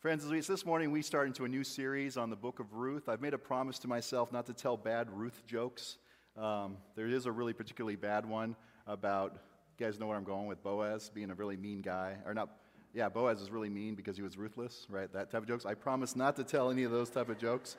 Friends, 0.00 0.24
as 0.24 0.30
we, 0.30 0.40
this 0.40 0.64
morning 0.64 0.92
we 0.92 1.02
start 1.02 1.26
into 1.26 1.44
a 1.44 1.48
new 1.48 1.62
series 1.62 2.16
on 2.16 2.30
the 2.30 2.36
book 2.36 2.58
of 2.58 2.72
Ruth. 2.72 3.06
I've 3.06 3.20
made 3.20 3.34
a 3.34 3.38
promise 3.38 3.78
to 3.80 3.86
myself 3.86 4.32
not 4.32 4.46
to 4.46 4.54
tell 4.54 4.74
bad 4.74 5.10
Ruth 5.10 5.42
jokes. 5.46 5.98
Um, 6.38 6.78
there 6.96 7.06
is 7.06 7.26
a 7.26 7.32
really 7.32 7.52
particularly 7.52 7.96
bad 7.96 8.24
one 8.24 8.56
about, 8.86 9.36
you 9.78 9.84
guys 9.84 10.00
know 10.00 10.06
where 10.06 10.16
I'm 10.16 10.24
going 10.24 10.46
with 10.46 10.62
Boaz 10.62 11.10
being 11.10 11.30
a 11.30 11.34
really 11.34 11.58
mean 11.58 11.82
guy. 11.82 12.16
Or 12.24 12.32
not, 12.32 12.48
yeah, 12.94 13.10
Boaz 13.10 13.42
is 13.42 13.50
really 13.50 13.68
mean 13.68 13.94
because 13.94 14.16
he 14.16 14.22
was 14.22 14.38
ruthless, 14.38 14.86
right? 14.88 15.12
That 15.12 15.30
type 15.30 15.42
of 15.42 15.48
jokes. 15.48 15.66
I 15.66 15.74
promise 15.74 16.16
not 16.16 16.34
to 16.36 16.44
tell 16.44 16.70
any 16.70 16.84
of 16.84 16.92
those 16.92 17.10
type 17.10 17.28
of 17.28 17.36
jokes 17.36 17.76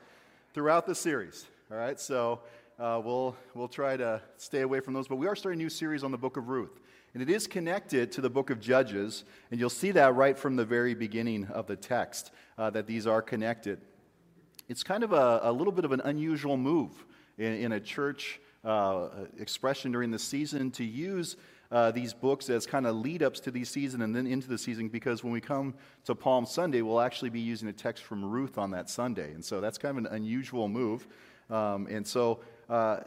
throughout 0.54 0.86
the 0.86 0.94
series, 0.94 1.46
all 1.72 1.76
right? 1.76 1.98
So 1.98 2.38
uh, 2.78 3.02
we'll, 3.04 3.34
we'll 3.52 3.66
try 3.66 3.96
to 3.96 4.22
stay 4.36 4.60
away 4.60 4.78
from 4.78 4.94
those. 4.94 5.08
But 5.08 5.16
we 5.16 5.26
are 5.26 5.34
starting 5.34 5.60
a 5.60 5.64
new 5.64 5.68
series 5.68 6.04
on 6.04 6.12
the 6.12 6.18
book 6.18 6.36
of 6.36 6.48
Ruth. 6.48 6.81
And 7.14 7.22
it 7.22 7.28
is 7.28 7.46
connected 7.46 8.10
to 8.12 8.20
the 8.20 8.30
book 8.30 8.48
of 8.48 8.58
Judges, 8.58 9.24
and 9.50 9.60
you'll 9.60 9.68
see 9.70 9.90
that 9.90 10.14
right 10.14 10.38
from 10.38 10.56
the 10.56 10.64
very 10.64 10.94
beginning 10.94 11.46
of 11.46 11.66
the 11.66 11.76
text, 11.76 12.30
uh, 12.56 12.70
that 12.70 12.86
these 12.86 13.06
are 13.06 13.20
connected. 13.20 13.82
It's 14.68 14.82
kind 14.82 15.04
of 15.04 15.12
a, 15.12 15.40
a 15.42 15.52
little 15.52 15.72
bit 15.72 15.84
of 15.84 15.92
an 15.92 16.00
unusual 16.00 16.56
move 16.56 17.04
in, 17.36 17.52
in 17.52 17.72
a 17.72 17.80
church 17.80 18.40
uh, 18.64 19.08
expression 19.38 19.92
during 19.92 20.10
the 20.10 20.18
season 20.18 20.70
to 20.70 20.84
use 20.84 21.36
uh, 21.70 21.90
these 21.90 22.14
books 22.14 22.48
as 22.48 22.66
kind 22.66 22.86
of 22.86 22.96
lead 22.96 23.22
ups 23.22 23.40
to 23.40 23.50
the 23.50 23.64
season 23.64 24.02
and 24.02 24.14
then 24.14 24.26
into 24.26 24.48
the 24.48 24.58
season 24.58 24.88
because 24.88 25.24
when 25.24 25.32
we 25.32 25.40
come 25.40 25.74
to 26.04 26.14
Palm 26.14 26.46
Sunday, 26.46 26.82
we'll 26.82 27.00
actually 27.00 27.30
be 27.30 27.40
using 27.40 27.68
a 27.68 27.72
text 27.72 28.04
from 28.04 28.24
Ruth 28.24 28.58
on 28.58 28.70
that 28.70 28.90
Sunday. 28.90 29.32
And 29.32 29.44
so 29.44 29.60
that's 29.60 29.78
kind 29.78 29.98
of 29.98 30.04
an 30.04 30.14
unusual 30.14 30.68
move. 30.68 31.08
Um, 31.50 31.86
and 31.90 32.06
so, 32.06 32.40
uh, 32.68 33.00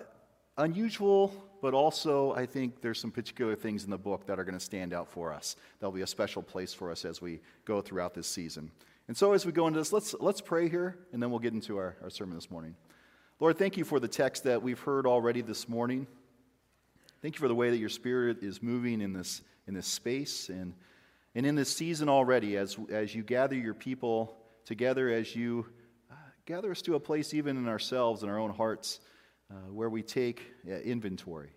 unusual 0.58 1.45
but 1.62 1.74
also 1.74 2.34
I 2.34 2.46
think 2.46 2.82
there's 2.82 3.00
some 3.00 3.12
particular 3.12 3.56
things 3.56 3.84
in 3.84 3.90
the 3.90 3.98
book 3.98 4.26
that 4.28 4.40
are 4.40 4.44
going 4.44 4.58
to 4.58 4.64
stand 4.64 4.94
out 4.94 5.10
for 5.10 5.34
us. 5.34 5.56
There'll 5.80 5.94
be 5.94 6.02
a 6.02 6.08
special 6.08 6.42
place 6.42 6.74
for 6.74 6.92
us 6.92 7.06
as 7.06 7.22
we 7.22 7.40
go 7.66 7.82
throughout 7.82 8.14
this 8.14 8.28
season. 8.28 8.72
And 9.08 9.16
so 9.16 9.34
as 9.34 9.46
we 9.46 9.52
go 9.52 9.68
into 9.68 9.80
this, 9.80 9.94
let's, 9.94 10.16
let's 10.20 10.42
pray 10.42 10.68
here, 10.68 10.98
and 11.14 11.22
then 11.22 11.30
we'll 11.30 11.40
get 11.40 11.54
into 11.54 11.78
our, 11.78 11.96
our 12.02 12.10
sermon 12.10 12.36
this 12.36 12.50
morning. 12.50 12.76
Lord, 13.40 13.58
thank 13.58 13.78
you 13.78 13.84
for 13.84 14.00
the 14.00 14.08
text 14.08 14.46
that 14.46 14.64
we've 14.64 14.80
heard 14.80 15.06
already 15.06 15.42
this 15.42 15.70
morning. 15.70 16.08
Thank 17.22 17.36
you 17.36 17.40
for 17.40 17.48
the 17.48 17.56
way 17.56 17.70
that 17.70 17.78
your 17.78 17.90
Spirit 17.90 18.42
is 18.42 18.64
moving 18.64 19.02
in 19.02 19.14
this, 19.14 19.42
in 19.68 19.74
this 19.74 19.88
space 19.88 20.50
and, 20.50 20.74
and 21.36 21.46
in 21.46 21.56
this 21.56 21.70
season 21.70 22.08
already 22.10 22.58
as, 22.58 22.78
as 22.90 23.14
you 23.14 23.24
gather 23.24 23.56
your 23.56 23.74
people 23.74 24.36
together, 24.66 25.10
as 25.10 25.36
you 25.36 25.66
uh, 26.12 26.16
gather 26.46 26.72
us 26.72 26.82
to 26.84 26.96
a 26.96 27.00
place 27.00 27.34
even 27.34 27.58
in 27.58 27.68
ourselves, 27.68 28.24
in 28.24 28.30
our 28.30 28.40
own 28.40 28.52
hearts, 28.52 29.00
uh, 29.52 29.72
where 29.72 29.90
we 29.90 30.02
take 30.02 30.54
uh, 30.68 30.76
inventory. 30.76 31.52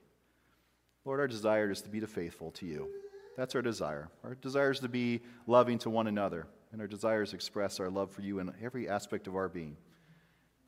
Lord, 1.05 1.21
our 1.21 1.29
desire 1.29 1.71
is 1.71 1.81
to 1.83 1.89
be 1.89 2.01
the 2.01 2.07
faithful 2.07 2.51
to 2.53 2.67
you. 2.67 2.89
That's 3.37 3.55
our 3.55 3.63
desire. 3.63 4.11
Our 4.25 4.35
desire 4.35 4.73
is 4.73 4.81
to 4.81 4.89
be 4.89 5.21
loving 5.47 5.79
to 5.81 5.91
one 5.91 6.07
another, 6.07 6.47
and 6.73 6.81
our 6.81 6.87
desires 6.87 7.33
express 7.33 7.81
our 7.81 7.89
love 7.89 8.11
for 8.11 8.23
you 8.23 8.41
in 8.41 8.53
every 8.63 8.89
aspect 8.89 9.27
of 9.27 9.37
our 9.37 9.49
being. 9.49 9.77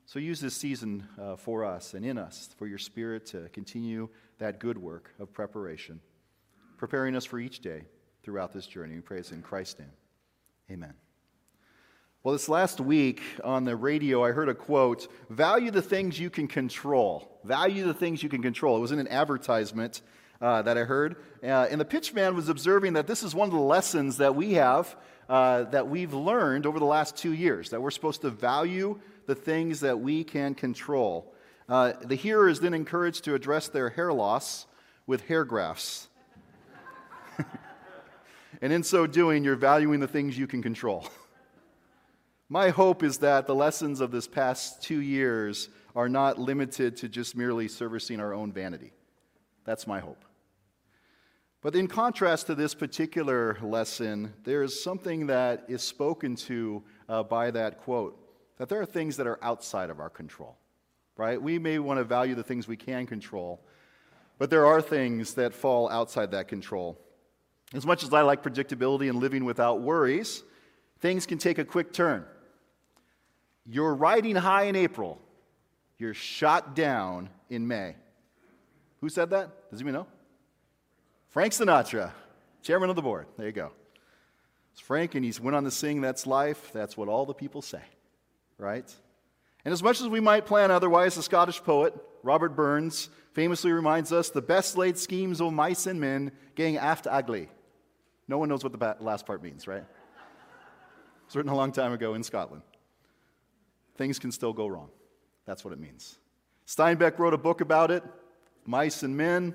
So 0.07 0.19
use 0.19 0.41
this 0.41 0.55
season 0.55 1.07
uh, 1.21 1.37
for 1.37 1.65
us 1.65 1.95
and 1.95 2.05
in 2.05 2.19
us, 2.19 2.49
for 2.59 2.67
your 2.67 2.79
Spirit 2.79 3.27
to 3.27 3.49
continue 3.51 4.09
that 4.39 4.59
good 4.59 4.79
work 4.79 5.13
of 5.19 5.33
preparation, 5.33 6.01
preparing 6.79 7.15
us 7.15 7.25
for 7.25 7.39
each 7.39 7.61
day 7.61 7.83
throughout 8.23 8.53
this 8.53 8.67
journey. 8.67 8.95
We 8.95 9.01
praise 9.03 9.31
in 9.33 9.43
Christ's 9.43 9.81
name. 9.81 9.93
Amen. 10.71 10.95
Well, 12.23 12.35
this 12.35 12.51
last 12.51 12.81
week 12.81 13.23
on 13.43 13.65
the 13.65 13.75
radio, 13.75 14.23
I 14.23 14.33
heard 14.33 14.51
a 14.51 14.55
quote 14.55 15.11
value 15.31 15.71
the 15.71 15.81
things 15.81 16.21
you 16.21 16.29
can 16.29 16.49
control. 16.49 17.41
Value 17.45 17.87
the 17.87 17.95
things 17.95 18.23
you 18.23 18.29
can 18.29 18.43
control. 18.43 18.77
It 18.77 18.81
was 18.81 18.93
in 18.93 18.99
an 18.99 19.09
advertisement 19.09 20.03
uh, 20.39 20.61
that 20.61 20.77
I 20.77 20.83
heard. 20.83 21.17
Uh, 21.43 21.67
and 21.71 21.81
the 21.81 21.85
pitchman 21.87 22.35
was 22.35 22.51
observing 22.51 22.93
that 22.93 23.07
this 23.07 23.23
is 23.23 23.35
one 23.35 23.49
of 23.49 23.55
the 23.55 23.61
lessons 23.61 24.19
that 24.19 24.35
we 24.35 24.53
have, 24.53 24.95
uh, 25.31 25.63
that 25.71 25.89
we've 25.89 26.13
learned 26.13 26.67
over 26.67 26.79
the 26.79 26.85
last 26.85 27.17
two 27.17 27.33
years, 27.33 27.71
that 27.71 27.81
we're 27.81 27.91
supposed 27.91 28.21
to 28.21 28.29
value 28.29 29.01
the 29.25 29.35
things 29.35 29.81
that 29.81 29.99
we 29.99 30.23
can 30.23 30.55
control. 30.55 31.33
Uh, 31.71 31.95
the 32.03 32.17
hearer 32.17 32.51
is 32.51 32.61
then 32.61 32.75
encouraged 32.75 33.25
to 33.25 33.35
address 33.35 33.69
their 33.69 33.89
hair 33.89 34.13
loss 34.13 34.67
with 35.07 35.23
hair 35.23 35.47
grafts. 35.47 36.11
and 38.61 38.75
in 38.75 38.83
so 38.83 39.07
doing, 39.07 39.43
you're 39.43 39.57
valuing 39.57 40.01
the 40.01 40.09
things 40.09 40.37
you 40.37 40.47
can 40.47 40.63
control. 40.63 41.09
My 42.53 42.71
hope 42.71 43.05
is 43.05 43.19
that 43.19 43.47
the 43.47 43.55
lessons 43.55 44.01
of 44.01 44.11
this 44.11 44.27
past 44.27 44.83
two 44.83 45.01
years 45.01 45.69
are 45.95 46.09
not 46.09 46.37
limited 46.37 46.97
to 46.97 47.09
just 47.09 47.37
merely 47.37 47.69
servicing 47.69 48.19
our 48.19 48.35
own 48.35 48.51
vanity. 48.53 48.93
That's 49.65 49.87
my 49.87 50.01
hope. 50.01 50.25
But 51.63 51.77
in 51.77 51.87
contrast 51.87 52.49
to 52.49 52.57
this 52.57 52.75
particular 52.75 53.57
lesson, 53.63 54.33
there 54.43 54.65
is 54.65 54.83
something 54.83 55.29
that 55.29 55.65
is 55.69 55.81
spoken 55.83 56.35
to 56.37 56.83
uh, 57.09 57.23
by 57.23 57.53
that 57.53 57.79
quote 57.79 58.19
that 58.57 58.69
there 58.69 58.81
are 58.81 58.87
things 58.87 59.17
that 59.19 59.29
are 59.29 59.39
outside 59.45 59.89
of 59.89 60.01
our 60.01 60.11
control, 60.11 60.57
right? 61.17 61.41
We 61.41 61.57
may 61.61 61.79
want 61.79 61.99
to 61.99 62.05
value 62.05 62.35
the 62.35 62.43
things 62.43 62.67
we 62.67 62.77
can 62.77 63.07
control, 63.07 63.61
but 64.39 64.51
there 64.51 64.67
are 64.67 64.83
things 64.83 65.35
that 65.35 65.55
fall 65.55 65.89
outside 65.89 66.33
that 66.33 66.49
control. 66.49 66.99
As 67.75 67.87
much 67.87 68.03
as 68.03 68.13
I 68.13 68.23
like 68.23 68.43
predictability 68.43 69.09
and 69.09 69.21
living 69.21 69.45
without 69.45 69.83
worries, 69.83 70.43
things 70.99 71.27
can 71.27 71.39
take 71.39 71.59
a 71.59 71.65
quick 71.65 71.93
turn. 71.93 72.27
You're 73.71 73.95
riding 73.95 74.35
high 74.35 74.65
in 74.65 74.75
April. 74.75 75.21
You're 75.97 76.13
shot 76.13 76.75
down 76.75 77.31
in 77.49 77.69
May. 77.69 77.95
Who 79.01 79.09
said 79.09 79.31
that? 79.31 79.71
Does 79.71 79.81
anyone 79.81 79.95
know? 79.95 80.07
Frank 81.29 81.53
Sinatra, 81.53 82.11
chairman 82.63 82.91
of 82.91 82.97
the 82.97 83.03
board. 83.03 83.27
There 83.37 83.47
you 83.47 83.53
go. 83.53 83.71
It's 84.73 84.81
Frank, 84.81 85.15
and 85.15 85.25
he's 85.25 85.41
went 85.41 85.55
on 85.55 85.63
to 85.63 85.71
sing 85.71 86.01
That's 86.01 86.27
Life. 86.27 86.73
That's 86.73 86.97
what 86.97 87.09
all 87.09 87.25
the 87.27 87.33
people 87.33 87.63
say, 87.63 87.83
right? 88.59 88.93
And 89.65 89.73
as 89.73 89.85
much 89.85 90.01
as 90.01 90.09
we 90.09 90.19
might 90.19 90.47
plan 90.47 90.73
otherwise, 90.73 91.15
the 91.15 91.23
Scottish 91.23 91.63
poet, 91.63 91.95
Robert 92.25 92.57
Burns, 92.57 93.09
famously 93.35 93.71
reminds 93.71 94.13
us 94.13 94.31
the 94.31 94.43
best 94.43 94.77
laid 94.77 94.99
schemes 94.99 95.41
of 95.41 95.53
mice 95.53 95.87
and 95.87 96.01
men 96.01 96.33
gang 96.57 96.77
aft 96.77 97.07
agley. 97.07 97.49
No 98.27 98.39
one 98.39 98.49
knows 98.49 98.65
what 98.65 98.73
the 98.73 98.97
last 98.99 99.27
part 99.27 99.45
means, 99.45 99.69
right? 99.69 99.85
It's 101.27 101.37
written 101.37 101.53
a 101.53 101.57
long 101.57 101.71
time 101.71 101.93
ago 101.93 102.15
in 102.15 102.25
Scotland 102.25 102.63
things 104.01 104.19
can 104.19 104.33
still 104.33 104.55
go 104.55 104.67
wrong. 104.67 104.89
That's 105.45 105.63
what 105.63 105.75
it 105.75 105.79
means. 105.79 106.19
Steinbeck 106.67 107.19
wrote 107.19 107.35
a 107.35 107.39
book 107.39 107.61
about 107.61 107.91
it, 107.91 108.03
Mice 108.65 109.03
and 109.03 109.15
Men, 109.15 109.55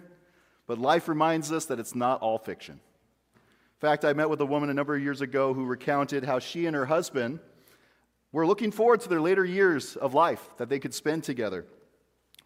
but 0.67 0.77
life 0.77 1.07
reminds 1.07 1.51
us 1.51 1.65
that 1.65 1.79
it's 1.79 1.95
not 1.95 2.21
all 2.21 2.37
fiction. 2.37 2.75
In 2.75 3.79
fact, 3.79 4.05
I 4.05 4.13
met 4.13 4.29
with 4.29 4.39
a 4.41 4.45
woman 4.45 4.69
a 4.69 4.73
number 4.75 4.95
of 4.95 5.01
years 5.01 5.21
ago 5.21 5.55
who 5.55 5.65
recounted 5.65 6.25
how 6.25 6.37
she 6.37 6.67
and 6.67 6.75
her 6.75 6.85
husband 6.85 7.39
were 8.31 8.45
looking 8.45 8.71
forward 8.71 9.01
to 9.01 9.09
their 9.09 9.19
later 9.19 9.43
years 9.43 9.95
of 9.95 10.13
life 10.13 10.47
that 10.57 10.69
they 10.69 10.77
could 10.77 10.93
spend 10.93 11.23
together. 11.23 11.65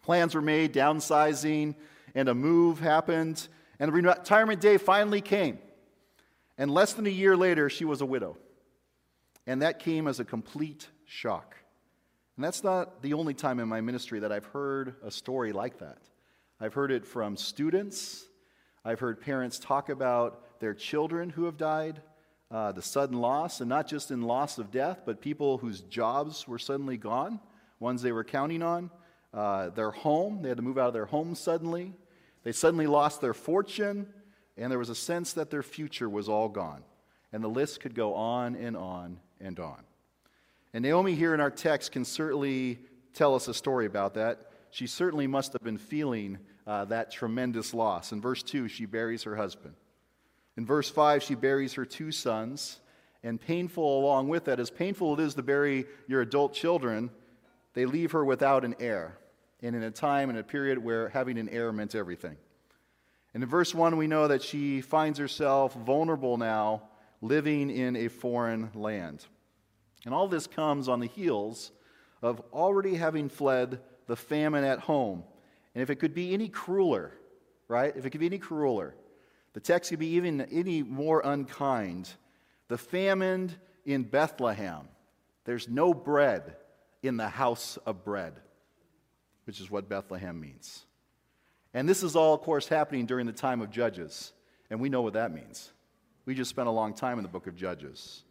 Plans 0.00 0.34
were 0.34 0.40
made, 0.40 0.72
downsizing, 0.72 1.74
and 2.14 2.30
a 2.30 2.34
move 2.34 2.80
happened, 2.80 3.46
and 3.78 3.88
the 3.88 3.92
retirement 3.92 4.62
day 4.62 4.78
finally 4.78 5.20
came. 5.20 5.58
And 6.56 6.70
less 6.70 6.94
than 6.94 7.06
a 7.06 7.10
year 7.10 7.36
later, 7.36 7.68
she 7.68 7.84
was 7.84 8.00
a 8.00 8.06
widow. 8.06 8.38
And 9.46 9.60
that 9.60 9.80
came 9.80 10.08
as 10.08 10.18
a 10.18 10.24
complete 10.24 10.88
shock. 11.04 11.56
And 12.40 12.44
that's 12.46 12.64
not 12.64 13.02
the 13.02 13.12
only 13.12 13.34
time 13.34 13.60
in 13.60 13.68
my 13.68 13.82
ministry 13.82 14.20
that 14.20 14.32
I've 14.32 14.46
heard 14.46 14.94
a 15.04 15.10
story 15.10 15.52
like 15.52 15.80
that. 15.80 15.98
I've 16.58 16.72
heard 16.72 16.90
it 16.90 17.04
from 17.04 17.36
students. 17.36 18.24
I've 18.82 18.98
heard 18.98 19.20
parents 19.20 19.58
talk 19.58 19.90
about 19.90 20.58
their 20.58 20.72
children 20.72 21.28
who 21.28 21.44
have 21.44 21.58
died, 21.58 22.00
uh, 22.50 22.72
the 22.72 22.80
sudden 22.80 23.18
loss, 23.18 23.60
and 23.60 23.68
not 23.68 23.86
just 23.86 24.10
in 24.10 24.22
loss 24.22 24.56
of 24.56 24.70
death, 24.70 25.02
but 25.04 25.20
people 25.20 25.58
whose 25.58 25.82
jobs 25.82 26.48
were 26.48 26.58
suddenly 26.58 26.96
gone, 26.96 27.40
ones 27.78 28.00
they 28.00 28.10
were 28.10 28.24
counting 28.24 28.62
on, 28.62 28.90
uh, 29.34 29.68
their 29.68 29.90
home, 29.90 30.40
they 30.40 30.48
had 30.48 30.56
to 30.56 30.62
move 30.62 30.78
out 30.78 30.88
of 30.88 30.94
their 30.94 31.04
home 31.04 31.34
suddenly. 31.34 31.92
They 32.42 32.52
suddenly 32.52 32.86
lost 32.86 33.20
their 33.20 33.34
fortune, 33.34 34.06
and 34.56 34.72
there 34.72 34.78
was 34.78 34.88
a 34.88 34.94
sense 34.94 35.34
that 35.34 35.50
their 35.50 35.62
future 35.62 36.08
was 36.08 36.26
all 36.26 36.48
gone. 36.48 36.84
And 37.34 37.44
the 37.44 37.48
list 37.48 37.80
could 37.80 37.94
go 37.94 38.14
on 38.14 38.56
and 38.56 38.78
on 38.78 39.20
and 39.42 39.60
on. 39.60 39.84
And 40.72 40.82
Naomi, 40.82 41.14
here 41.14 41.34
in 41.34 41.40
our 41.40 41.50
text, 41.50 41.92
can 41.92 42.04
certainly 42.04 42.78
tell 43.12 43.34
us 43.34 43.48
a 43.48 43.54
story 43.54 43.86
about 43.86 44.14
that. 44.14 44.52
She 44.70 44.86
certainly 44.86 45.26
must 45.26 45.52
have 45.52 45.62
been 45.62 45.78
feeling 45.78 46.38
uh, 46.66 46.84
that 46.86 47.10
tremendous 47.10 47.74
loss. 47.74 48.12
In 48.12 48.20
verse 48.20 48.42
2, 48.42 48.68
she 48.68 48.86
buries 48.86 49.24
her 49.24 49.34
husband. 49.34 49.74
In 50.56 50.64
verse 50.64 50.88
5, 50.88 51.22
she 51.22 51.34
buries 51.34 51.74
her 51.74 51.84
two 51.84 52.12
sons. 52.12 52.78
And 53.22 53.40
painful 53.40 54.00
along 54.00 54.28
with 54.28 54.46
that, 54.46 54.60
as 54.60 54.70
painful 54.70 55.14
it 55.14 55.20
is 55.20 55.34
to 55.34 55.42
bury 55.42 55.86
your 56.06 56.22
adult 56.22 56.54
children, 56.54 57.10
they 57.74 57.84
leave 57.84 58.12
her 58.12 58.24
without 58.24 58.64
an 58.64 58.76
heir. 58.80 59.18
And 59.62 59.76
in 59.76 59.82
a 59.82 59.90
time 59.90 60.30
and 60.30 60.38
a 60.38 60.42
period 60.42 60.78
where 60.78 61.10
having 61.10 61.38
an 61.38 61.48
heir 61.48 61.72
meant 61.72 61.94
everything. 61.94 62.36
And 63.34 63.42
in 63.42 63.48
verse 63.48 63.74
1, 63.74 63.96
we 63.96 64.06
know 64.06 64.28
that 64.28 64.42
she 64.42 64.80
finds 64.80 65.18
herself 65.18 65.74
vulnerable 65.74 66.38
now, 66.38 66.82
living 67.20 67.70
in 67.70 67.94
a 67.94 68.08
foreign 68.08 68.70
land. 68.74 69.26
And 70.04 70.14
all 70.14 70.28
this 70.28 70.46
comes 70.46 70.88
on 70.88 71.00
the 71.00 71.06
heels 71.06 71.72
of 72.22 72.40
already 72.52 72.94
having 72.94 73.28
fled 73.28 73.80
the 74.06 74.16
famine 74.16 74.64
at 74.64 74.80
home. 74.80 75.24
And 75.74 75.82
if 75.82 75.90
it 75.90 75.96
could 75.96 76.14
be 76.14 76.34
any 76.34 76.48
crueler, 76.48 77.12
right? 77.68 77.94
If 77.96 78.06
it 78.06 78.10
could 78.10 78.20
be 78.20 78.26
any 78.26 78.38
crueler, 78.38 78.94
the 79.52 79.60
text 79.60 79.90
could 79.90 79.98
be 79.98 80.14
even 80.14 80.40
any 80.40 80.82
more 80.82 81.20
unkind. 81.24 82.10
The 82.68 82.78
famine 82.78 83.52
in 83.84 84.04
Bethlehem. 84.04 84.88
There's 85.44 85.68
no 85.68 85.94
bread 85.94 86.56
in 87.02 87.16
the 87.16 87.28
house 87.28 87.78
of 87.86 88.04
bread, 88.04 88.34
which 89.44 89.60
is 89.60 89.70
what 89.70 89.88
Bethlehem 89.88 90.38
means. 90.38 90.84
And 91.72 91.88
this 91.88 92.02
is 92.02 92.16
all, 92.16 92.34
of 92.34 92.40
course, 92.40 92.68
happening 92.68 93.06
during 93.06 93.26
the 93.26 93.32
time 93.32 93.60
of 93.60 93.70
Judges. 93.70 94.32
And 94.70 94.80
we 94.80 94.88
know 94.88 95.02
what 95.02 95.14
that 95.14 95.32
means. 95.32 95.72
We 96.26 96.34
just 96.34 96.50
spent 96.50 96.68
a 96.68 96.72
long 96.72 96.94
time 96.94 97.18
in 97.18 97.22
the 97.22 97.28
book 97.28 97.46
of 97.46 97.56
Judges. 97.56 98.22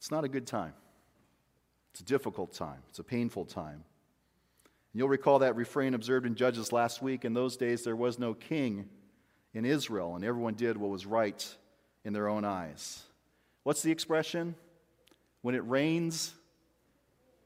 It's 0.00 0.10
not 0.10 0.24
a 0.24 0.28
good 0.28 0.46
time. 0.46 0.72
It's 1.92 2.00
a 2.00 2.04
difficult 2.04 2.54
time. 2.54 2.78
It's 2.88 3.00
a 3.00 3.04
painful 3.04 3.44
time. 3.44 3.84
And 4.92 4.98
you'll 4.98 5.10
recall 5.10 5.40
that 5.40 5.56
refrain 5.56 5.92
observed 5.92 6.24
in 6.24 6.36
Judges 6.36 6.72
last 6.72 7.02
week. 7.02 7.26
In 7.26 7.34
those 7.34 7.58
days, 7.58 7.84
there 7.84 7.94
was 7.94 8.18
no 8.18 8.32
king 8.32 8.88
in 9.52 9.66
Israel, 9.66 10.14
and 10.16 10.24
everyone 10.24 10.54
did 10.54 10.78
what 10.78 10.88
was 10.88 11.04
right 11.04 11.46
in 12.02 12.14
their 12.14 12.28
own 12.28 12.46
eyes. 12.46 13.02
What's 13.62 13.82
the 13.82 13.92
expression? 13.92 14.54
When 15.42 15.54
it 15.54 15.68
rains, 15.68 16.32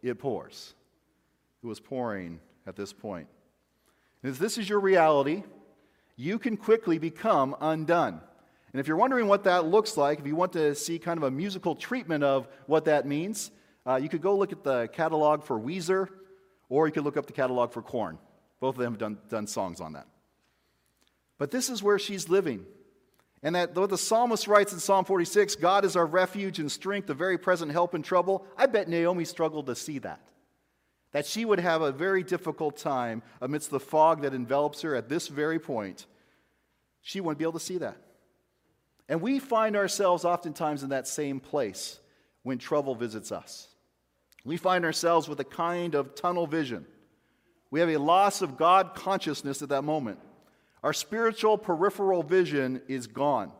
it 0.00 0.20
pours. 0.20 0.74
It 1.60 1.66
was 1.66 1.80
pouring 1.80 2.38
at 2.68 2.76
this 2.76 2.92
point. 2.92 3.26
And 4.22 4.30
if 4.30 4.38
this 4.38 4.58
is 4.58 4.68
your 4.68 4.78
reality, 4.78 5.42
you 6.14 6.38
can 6.38 6.56
quickly 6.56 6.98
become 6.98 7.56
undone. 7.60 8.20
And 8.74 8.80
if 8.80 8.88
you're 8.88 8.96
wondering 8.96 9.28
what 9.28 9.44
that 9.44 9.66
looks 9.66 9.96
like, 9.96 10.18
if 10.18 10.26
you 10.26 10.34
want 10.34 10.52
to 10.54 10.74
see 10.74 10.98
kind 10.98 11.16
of 11.16 11.22
a 11.22 11.30
musical 11.30 11.76
treatment 11.76 12.24
of 12.24 12.48
what 12.66 12.86
that 12.86 13.06
means, 13.06 13.52
uh, 13.86 14.00
you 14.02 14.08
could 14.08 14.20
go 14.20 14.36
look 14.36 14.50
at 14.50 14.64
the 14.64 14.88
catalog 14.88 15.44
for 15.44 15.56
Weezer, 15.56 16.08
or 16.68 16.88
you 16.88 16.92
could 16.92 17.04
look 17.04 17.16
up 17.16 17.26
the 17.26 17.32
catalog 17.32 17.70
for 17.70 17.82
Korn. 17.82 18.18
Both 18.58 18.74
of 18.74 18.80
them 18.80 18.94
have 18.94 18.98
done, 18.98 19.18
done 19.28 19.46
songs 19.46 19.80
on 19.80 19.92
that. 19.92 20.08
But 21.38 21.52
this 21.52 21.70
is 21.70 21.84
where 21.84 22.00
she's 22.00 22.28
living. 22.28 22.66
And 23.44 23.54
that 23.54 23.76
though 23.76 23.86
the 23.86 23.96
psalmist 23.96 24.48
writes 24.48 24.72
in 24.72 24.80
Psalm 24.80 25.04
46, 25.04 25.54
God 25.54 25.84
is 25.84 25.94
our 25.94 26.06
refuge 26.06 26.58
and 26.58 26.72
strength, 26.72 27.08
a 27.10 27.14
very 27.14 27.38
present 27.38 27.70
help 27.70 27.94
in 27.94 28.02
trouble, 28.02 28.44
I 28.56 28.66
bet 28.66 28.88
Naomi 28.88 29.24
struggled 29.24 29.66
to 29.66 29.76
see 29.76 30.00
that. 30.00 30.20
That 31.12 31.26
she 31.26 31.44
would 31.44 31.60
have 31.60 31.80
a 31.80 31.92
very 31.92 32.24
difficult 32.24 32.76
time 32.76 33.22
amidst 33.40 33.70
the 33.70 33.78
fog 33.78 34.22
that 34.22 34.34
envelops 34.34 34.82
her 34.82 34.96
at 34.96 35.08
this 35.08 35.28
very 35.28 35.60
point. 35.60 36.06
She 37.02 37.20
wouldn't 37.20 37.38
be 37.38 37.44
able 37.44 37.52
to 37.52 37.60
see 37.60 37.78
that. 37.78 37.98
And 39.08 39.20
we 39.20 39.38
find 39.38 39.76
ourselves 39.76 40.24
oftentimes 40.24 40.82
in 40.82 40.90
that 40.90 41.06
same 41.06 41.40
place 41.40 41.98
when 42.42 42.58
trouble 42.58 42.94
visits 42.94 43.32
us. 43.32 43.68
We 44.44 44.56
find 44.56 44.84
ourselves 44.84 45.28
with 45.28 45.40
a 45.40 45.44
kind 45.44 45.94
of 45.94 46.14
tunnel 46.14 46.46
vision. 46.46 46.86
We 47.70 47.80
have 47.80 47.88
a 47.88 47.96
loss 47.96 48.42
of 48.42 48.56
God 48.56 48.94
consciousness 48.94 49.62
at 49.62 49.70
that 49.70 49.82
moment. 49.82 50.18
Our 50.82 50.92
spiritual 50.92 51.58
peripheral 51.58 52.22
vision 52.22 52.82
is 52.88 53.06
gone. 53.06 53.50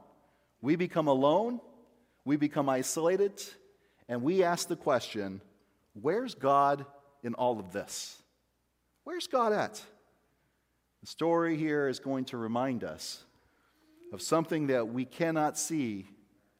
We 0.61 0.77
become 0.77 1.09
alone, 1.09 1.61
we 2.25 2.37
become 2.37 2.69
isolated, 2.69 3.43
and 4.09 4.23
we 4.23 4.43
ask 4.43 4.69
the 4.69 4.77
question 4.77 5.41
where's 6.01 6.35
God 6.35 6.85
in 7.23 7.35
all 7.35 7.59
of 7.59 7.73
this? 7.73 8.23
Where's 9.05 9.27
God 9.27 9.53
at? 9.53 9.83
The 11.01 11.07
story 11.07 11.57
here 11.57 11.89
is 11.89 11.99
going 11.99 12.27
to 12.27 12.37
remind 12.37 12.85
us 12.85 13.25
of 14.15 14.23
something 14.23 14.69
that 14.69 14.89
we 14.89 15.05
cannot 15.05 15.59
see 15.59 16.07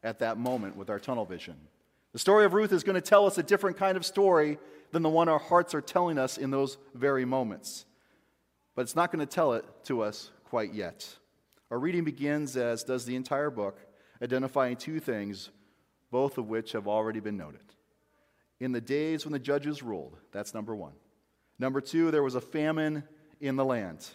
at 0.03 0.19
that 0.19 0.37
moment 0.37 0.75
with 0.75 0.89
our 0.89 0.99
tunnel 0.99 1.25
vision. 1.25 1.55
The 2.11 2.19
story 2.19 2.43
of 2.43 2.53
Ruth 2.53 2.73
is 2.73 2.83
going 2.83 2.95
to 2.95 3.01
tell 3.01 3.25
us 3.25 3.37
a 3.37 3.43
different 3.43 3.77
kind 3.77 3.95
of 3.95 4.05
story 4.05 4.59
than 4.91 5.01
the 5.01 5.09
one 5.09 5.29
our 5.29 5.39
hearts 5.39 5.73
are 5.73 5.81
telling 5.81 6.17
us 6.17 6.37
in 6.37 6.51
those 6.51 6.77
very 6.93 7.23
moments. 7.23 7.85
But 8.75 8.83
it's 8.83 8.95
not 8.95 9.09
going 9.09 9.25
to 9.25 9.33
tell 9.33 9.53
it 9.53 9.65
to 9.85 10.01
us 10.01 10.31
quite 10.43 10.73
yet. 10.73 11.07
Our 11.71 11.79
reading 11.79 12.03
begins, 12.03 12.57
as 12.57 12.83
does 12.83 13.05
the 13.05 13.15
entire 13.15 13.49
book, 13.49 13.79
identifying 14.21 14.75
two 14.75 14.99
things, 14.99 15.49
both 16.11 16.37
of 16.37 16.49
which 16.49 16.73
have 16.73 16.89
already 16.89 17.21
been 17.21 17.37
noted. 17.37 17.63
In 18.59 18.73
the 18.73 18.81
days 18.81 19.25
when 19.25 19.33
the 19.33 19.39
judges 19.39 19.81
ruled, 19.81 20.17
that's 20.33 20.53
number 20.53 20.75
one. 20.75 20.93
Number 21.57 21.79
two, 21.79 22.11
there 22.11 22.23
was 22.23 22.35
a 22.35 22.41
famine 22.41 23.03
in 23.39 23.55
the 23.55 23.65
land. 23.65 24.05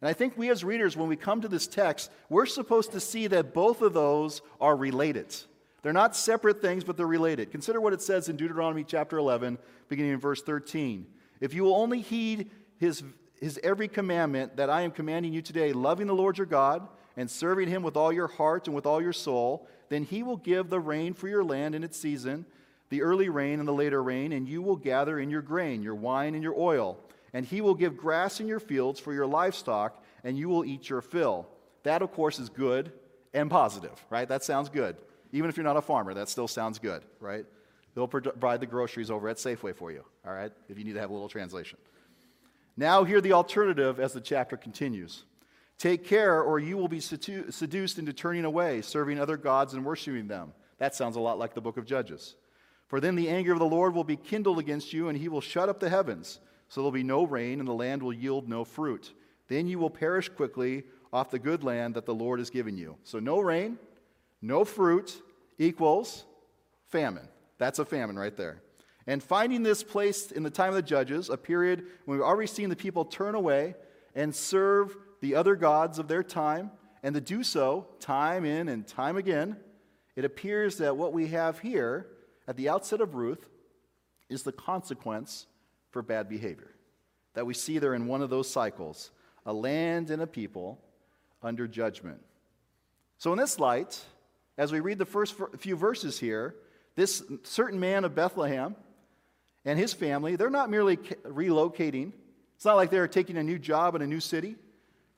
And 0.00 0.08
I 0.08 0.12
think 0.12 0.36
we 0.36 0.50
as 0.50 0.64
readers, 0.64 0.96
when 0.96 1.08
we 1.08 1.16
come 1.16 1.40
to 1.42 1.48
this 1.48 1.66
text, 1.66 2.10
we're 2.28 2.46
supposed 2.46 2.92
to 2.92 3.00
see 3.00 3.26
that 3.26 3.52
both 3.52 3.82
of 3.82 3.92
those 3.92 4.42
are 4.60 4.76
related. 4.76 5.34
They're 5.82 5.92
not 5.92 6.16
separate 6.16 6.60
things, 6.60 6.84
but 6.84 6.96
they're 6.96 7.06
related. 7.06 7.50
Consider 7.50 7.80
what 7.80 7.92
it 7.92 8.02
says 8.02 8.28
in 8.28 8.36
Deuteronomy 8.36 8.84
chapter 8.84 9.18
11, 9.18 9.58
beginning 9.88 10.12
in 10.12 10.20
verse 10.20 10.42
13. 10.42 11.06
If 11.40 11.54
you 11.54 11.64
will 11.64 11.76
only 11.76 12.00
heed 12.00 12.50
his 12.78 13.02
his 13.40 13.58
every 13.62 13.88
commandment 13.88 14.56
that 14.56 14.70
I 14.70 14.82
am 14.82 14.90
commanding 14.90 15.32
you 15.32 15.42
today, 15.42 15.72
loving 15.72 16.06
the 16.06 16.14
Lord 16.14 16.38
your 16.38 16.46
God 16.46 16.86
and 17.16 17.30
serving 17.30 17.68
him 17.68 17.82
with 17.82 17.96
all 17.96 18.12
your 18.12 18.28
heart 18.28 18.66
and 18.66 18.74
with 18.74 18.86
all 18.86 19.00
your 19.00 19.12
soul, 19.12 19.66
then 19.88 20.04
he 20.04 20.22
will 20.22 20.36
give 20.36 20.68
the 20.68 20.78
rain 20.78 21.14
for 21.14 21.26
your 21.26 21.42
land 21.42 21.74
in 21.74 21.82
its 21.82 21.98
season, 21.98 22.44
the 22.90 23.02
early 23.02 23.28
rain 23.28 23.58
and 23.58 23.66
the 23.66 23.72
later 23.72 24.02
rain, 24.02 24.32
and 24.32 24.46
you 24.46 24.62
will 24.62 24.76
gather 24.76 25.18
in 25.18 25.30
your 25.30 25.42
grain, 25.42 25.82
your 25.82 25.94
wine 25.94 26.34
and 26.34 26.42
your 26.42 26.58
oil. 26.58 26.98
And 27.32 27.46
he 27.46 27.60
will 27.60 27.74
give 27.74 27.96
grass 27.96 28.40
in 28.40 28.46
your 28.46 28.60
fields 28.60 28.98
for 28.98 29.12
your 29.12 29.26
livestock, 29.26 30.02
and 30.24 30.38
you 30.38 30.48
will 30.48 30.64
eat 30.64 30.88
your 30.88 31.00
fill. 31.00 31.48
That, 31.84 32.02
of 32.02 32.12
course, 32.12 32.38
is 32.38 32.48
good 32.48 32.92
and 33.32 33.50
positive, 33.50 34.04
right? 34.10 34.28
That 34.28 34.42
sounds 34.42 34.68
good. 34.68 34.96
Even 35.32 35.48
if 35.48 35.56
you're 35.56 35.64
not 35.64 35.76
a 35.76 35.82
farmer, 35.82 36.12
that 36.14 36.28
still 36.28 36.48
sounds 36.48 36.78
good, 36.78 37.02
right? 37.20 37.46
They'll 37.94 38.08
provide 38.08 38.60
the 38.60 38.66
groceries 38.66 39.10
over 39.10 39.28
at 39.28 39.36
Safeway 39.36 39.74
for 39.74 39.92
you, 39.92 40.04
all 40.26 40.32
right, 40.32 40.52
if 40.68 40.78
you 40.78 40.84
need 40.84 40.94
to 40.94 41.00
have 41.00 41.10
a 41.10 41.12
little 41.12 41.28
translation. 41.28 41.78
Now, 42.76 43.04
hear 43.04 43.20
the 43.20 43.32
alternative 43.32 44.00
as 44.00 44.12
the 44.12 44.20
chapter 44.20 44.56
continues. 44.56 45.24
Take 45.78 46.04
care, 46.04 46.42
or 46.42 46.58
you 46.58 46.76
will 46.76 46.88
be 46.88 47.00
seduced 47.00 47.98
into 47.98 48.12
turning 48.12 48.44
away, 48.44 48.82
serving 48.82 49.18
other 49.18 49.36
gods 49.36 49.74
and 49.74 49.84
worshiping 49.84 50.28
them. 50.28 50.52
That 50.78 50.94
sounds 50.94 51.16
a 51.16 51.20
lot 51.20 51.38
like 51.38 51.54
the 51.54 51.60
book 51.60 51.76
of 51.76 51.86
Judges. 51.86 52.34
For 52.88 53.00
then 53.00 53.14
the 53.14 53.28
anger 53.28 53.52
of 53.52 53.58
the 53.58 53.66
Lord 53.66 53.94
will 53.94 54.04
be 54.04 54.16
kindled 54.16 54.58
against 54.58 54.92
you, 54.92 55.08
and 55.08 55.16
he 55.16 55.28
will 55.28 55.40
shut 55.40 55.68
up 55.68 55.80
the 55.80 55.90
heavens, 55.90 56.40
so 56.70 56.80
there'll 56.80 56.92
be 56.92 57.02
no 57.02 57.24
rain, 57.24 57.58
and 57.58 57.68
the 57.68 57.74
land 57.74 58.00
will 58.00 58.12
yield 58.12 58.48
no 58.48 58.64
fruit. 58.64 59.12
Then 59.48 59.66
you 59.66 59.80
will 59.80 59.90
perish 59.90 60.28
quickly 60.28 60.84
off 61.12 61.32
the 61.32 61.38
good 61.40 61.64
land 61.64 61.94
that 61.94 62.06
the 62.06 62.14
Lord 62.14 62.38
has 62.38 62.48
given 62.48 62.78
you. 62.78 62.96
So, 63.02 63.18
no 63.18 63.40
rain, 63.40 63.76
no 64.40 64.64
fruit 64.64 65.20
equals 65.58 66.24
famine. 66.86 67.26
That's 67.58 67.80
a 67.80 67.84
famine 67.84 68.16
right 68.16 68.36
there. 68.36 68.62
And 69.08 69.20
finding 69.20 69.64
this 69.64 69.82
place 69.82 70.30
in 70.30 70.44
the 70.44 70.50
time 70.50 70.68
of 70.68 70.76
the 70.76 70.82
judges, 70.82 71.28
a 71.28 71.36
period 71.36 71.86
when 72.04 72.18
we've 72.18 72.24
already 72.24 72.46
seen 72.46 72.68
the 72.68 72.76
people 72.76 73.04
turn 73.04 73.34
away 73.34 73.74
and 74.14 74.32
serve 74.32 74.96
the 75.20 75.34
other 75.34 75.56
gods 75.56 75.98
of 75.98 76.06
their 76.06 76.22
time, 76.22 76.70
and 77.02 77.16
to 77.16 77.20
do 77.20 77.42
so 77.42 77.88
time 77.98 78.44
in 78.44 78.68
and 78.68 78.86
time 78.86 79.16
again, 79.16 79.56
it 80.14 80.24
appears 80.24 80.78
that 80.78 80.96
what 80.96 81.12
we 81.12 81.26
have 81.28 81.58
here 81.58 82.06
at 82.46 82.56
the 82.56 82.68
outset 82.68 83.00
of 83.00 83.16
Ruth 83.16 83.48
is 84.28 84.44
the 84.44 84.52
consequence 84.52 85.46
for 85.90 86.02
bad 86.02 86.28
behavior. 86.28 86.74
That 87.34 87.46
we 87.46 87.54
see 87.54 87.78
there 87.78 87.94
in 87.94 88.06
one 88.06 88.22
of 88.22 88.30
those 88.30 88.50
cycles 88.50 89.10
a 89.46 89.52
land 89.52 90.10
and 90.10 90.20
a 90.20 90.26
people 90.26 90.78
under 91.42 91.66
judgment. 91.66 92.20
So, 93.18 93.32
in 93.32 93.38
this 93.38 93.58
light, 93.58 93.98
as 94.58 94.72
we 94.72 94.80
read 94.80 94.98
the 94.98 95.06
first 95.06 95.34
few 95.58 95.76
verses 95.76 96.18
here, 96.18 96.54
this 96.94 97.22
certain 97.42 97.80
man 97.80 98.04
of 98.04 98.14
Bethlehem, 98.14 98.76
and 99.64 99.78
his 99.78 99.92
family, 99.92 100.36
they're 100.36 100.50
not 100.50 100.70
merely 100.70 100.96
relocating. 100.96 102.12
It's 102.56 102.64
not 102.64 102.76
like 102.76 102.90
they're 102.90 103.08
taking 103.08 103.36
a 103.36 103.42
new 103.42 103.58
job 103.58 103.94
in 103.94 104.02
a 104.02 104.06
new 104.06 104.20
city, 104.20 104.56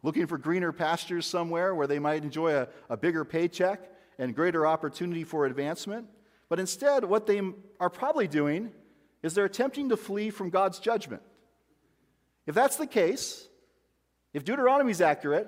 looking 0.02 0.26
for 0.26 0.38
greener 0.38 0.72
pastures 0.72 1.26
somewhere 1.26 1.74
where 1.74 1.86
they 1.86 1.98
might 1.98 2.24
enjoy 2.24 2.56
a, 2.56 2.68
a 2.88 2.96
bigger 2.96 3.24
paycheck 3.24 3.88
and 4.18 4.34
greater 4.34 4.66
opportunity 4.66 5.24
for 5.24 5.46
advancement. 5.46 6.06
But 6.48 6.60
instead, 6.60 7.04
what 7.04 7.26
they 7.26 7.40
are 7.80 7.90
probably 7.90 8.28
doing 8.28 8.72
is 9.22 9.34
they're 9.34 9.44
attempting 9.44 9.88
to 9.90 9.96
flee 9.96 10.30
from 10.30 10.50
God's 10.50 10.78
judgment. 10.78 11.22
If 12.46 12.54
that's 12.54 12.76
the 12.76 12.86
case, 12.86 13.46
if 14.32 14.44
Deuteronomy 14.44 14.90
is 14.90 15.00
accurate, 15.00 15.46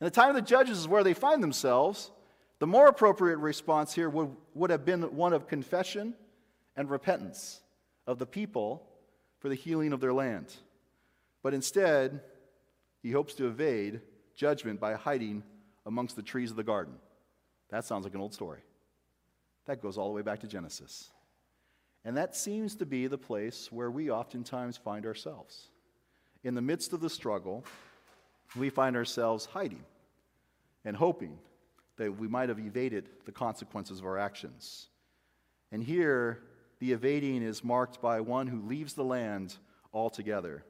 and 0.00 0.06
the 0.06 0.10
time 0.10 0.30
of 0.30 0.34
the 0.34 0.42
judges 0.42 0.78
is 0.78 0.88
where 0.88 1.04
they 1.04 1.14
find 1.14 1.42
themselves, 1.42 2.10
the 2.58 2.66
more 2.66 2.88
appropriate 2.88 3.38
response 3.38 3.92
here 3.92 4.08
would, 4.08 4.34
would 4.54 4.70
have 4.70 4.84
been 4.84 5.02
one 5.16 5.32
of 5.32 5.48
confession 5.48 6.14
and 6.76 6.90
repentance 6.90 7.60
of 8.06 8.18
the 8.18 8.26
people 8.26 8.86
for 9.38 9.48
the 9.48 9.54
healing 9.54 9.92
of 9.92 10.00
their 10.00 10.12
land. 10.12 10.52
But 11.42 11.54
instead, 11.54 12.20
he 13.02 13.10
hopes 13.10 13.34
to 13.34 13.46
evade 13.46 14.00
judgment 14.34 14.80
by 14.80 14.94
hiding 14.94 15.42
amongst 15.84 16.16
the 16.16 16.22
trees 16.22 16.50
of 16.50 16.56
the 16.56 16.64
garden. 16.64 16.94
That 17.68 17.84
sounds 17.84 18.04
like 18.04 18.14
an 18.14 18.20
old 18.20 18.32
story. 18.32 18.60
That 19.66 19.82
goes 19.82 19.98
all 19.98 20.08
the 20.08 20.14
way 20.14 20.22
back 20.22 20.40
to 20.40 20.46
Genesis. 20.46 21.10
And 22.04 22.16
that 22.16 22.36
seems 22.36 22.74
to 22.76 22.86
be 22.86 23.06
the 23.06 23.18
place 23.18 23.72
where 23.72 23.90
we 23.90 24.10
oftentimes 24.10 24.76
find 24.76 25.06
ourselves. 25.06 25.68
In 26.42 26.54
the 26.54 26.60
midst 26.62 26.92
of 26.92 27.00
the 27.00 27.08
struggle, 27.08 27.64
we 28.54 28.68
find 28.68 28.94
ourselves 28.94 29.46
hiding 29.46 29.84
and 30.84 30.96
hoping 30.96 31.38
that 31.96 32.18
we 32.18 32.28
might 32.28 32.50
have 32.50 32.58
evaded 32.58 33.08
the 33.24 33.32
consequences 33.32 34.00
of 34.00 34.04
our 34.04 34.18
actions. 34.18 34.88
And 35.72 35.82
here, 35.82 36.42
the 36.78 36.92
evading 36.92 37.42
is 37.42 37.64
marked 37.64 38.02
by 38.02 38.20
one 38.20 38.48
who 38.48 38.60
leaves 38.60 38.94
the 38.94 39.04
land 39.04 39.56
altogether. 39.92 40.64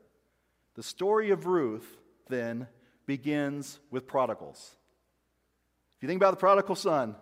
The 0.75 0.83
story 0.83 1.31
of 1.31 1.47
Ruth, 1.47 1.99
then, 2.29 2.69
begins 3.07 3.81
with 3.91 4.07
prodigals. 4.07 4.77
If 5.97 6.03
you 6.03 6.09
think 6.09 6.21
about 6.21 6.31
the 6.31 6.37
prodigal 6.37 6.77
son, 6.77 7.17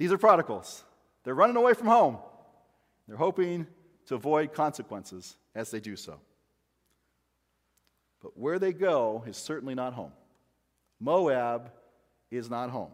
These 0.00 0.12
are 0.12 0.18
prodigals. 0.18 0.82
They're 1.24 1.34
running 1.34 1.56
away 1.56 1.74
from 1.74 1.88
home. 1.88 2.16
They're 3.10 3.18
hoping 3.18 3.66
to 4.06 4.14
avoid 4.14 4.52
consequences 4.52 5.36
as 5.56 5.72
they 5.72 5.80
do 5.80 5.96
so. 5.96 6.20
But 8.22 8.38
where 8.38 8.60
they 8.60 8.72
go 8.72 9.24
is 9.26 9.36
certainly 9.36 9.74
not 9.74 9.94
home. 9.94 10.12
Moab 11.00 11.72
is 12.30 12.48
not 12.48 12.70
home. 12.70 12.92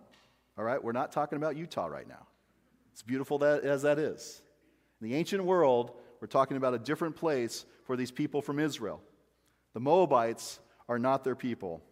All 0.57 0.65
right? 0.65 0.83
We're 0.83 0.93
not 0.93 1.13
talking 1.13 1.37
about 1.37 1.55
Utah 1.55 1.85
right 1.85 2.09
now. 2.09 2.27
It's 2.95 3.03
beautiful 3.03 3.37
that, 3.41 3.65
as 3.65 3.83
that 3.83 3.99
is. 3.99 4.41
In 5.03 5.11
the 5.11 5.15
ancient 5.15 5.45
world, 5.45 5.91
we're 6.23 6.29
talking 6.29 6.57
about 6.57 6.73
a 6.73 6.79
different 6.79 7.15
place 7.15 7.67
for 7.85 7.95
these 7.95 8.11
people 8.11 8.41
from 8.41 8.59
Israel. 8.59 9.03
The 9.75 9.81
Moabites 9.81 10.61
are 10.89 10.99
not 10.99 11.25
their 11.25 11.37
people. 11.37 11.83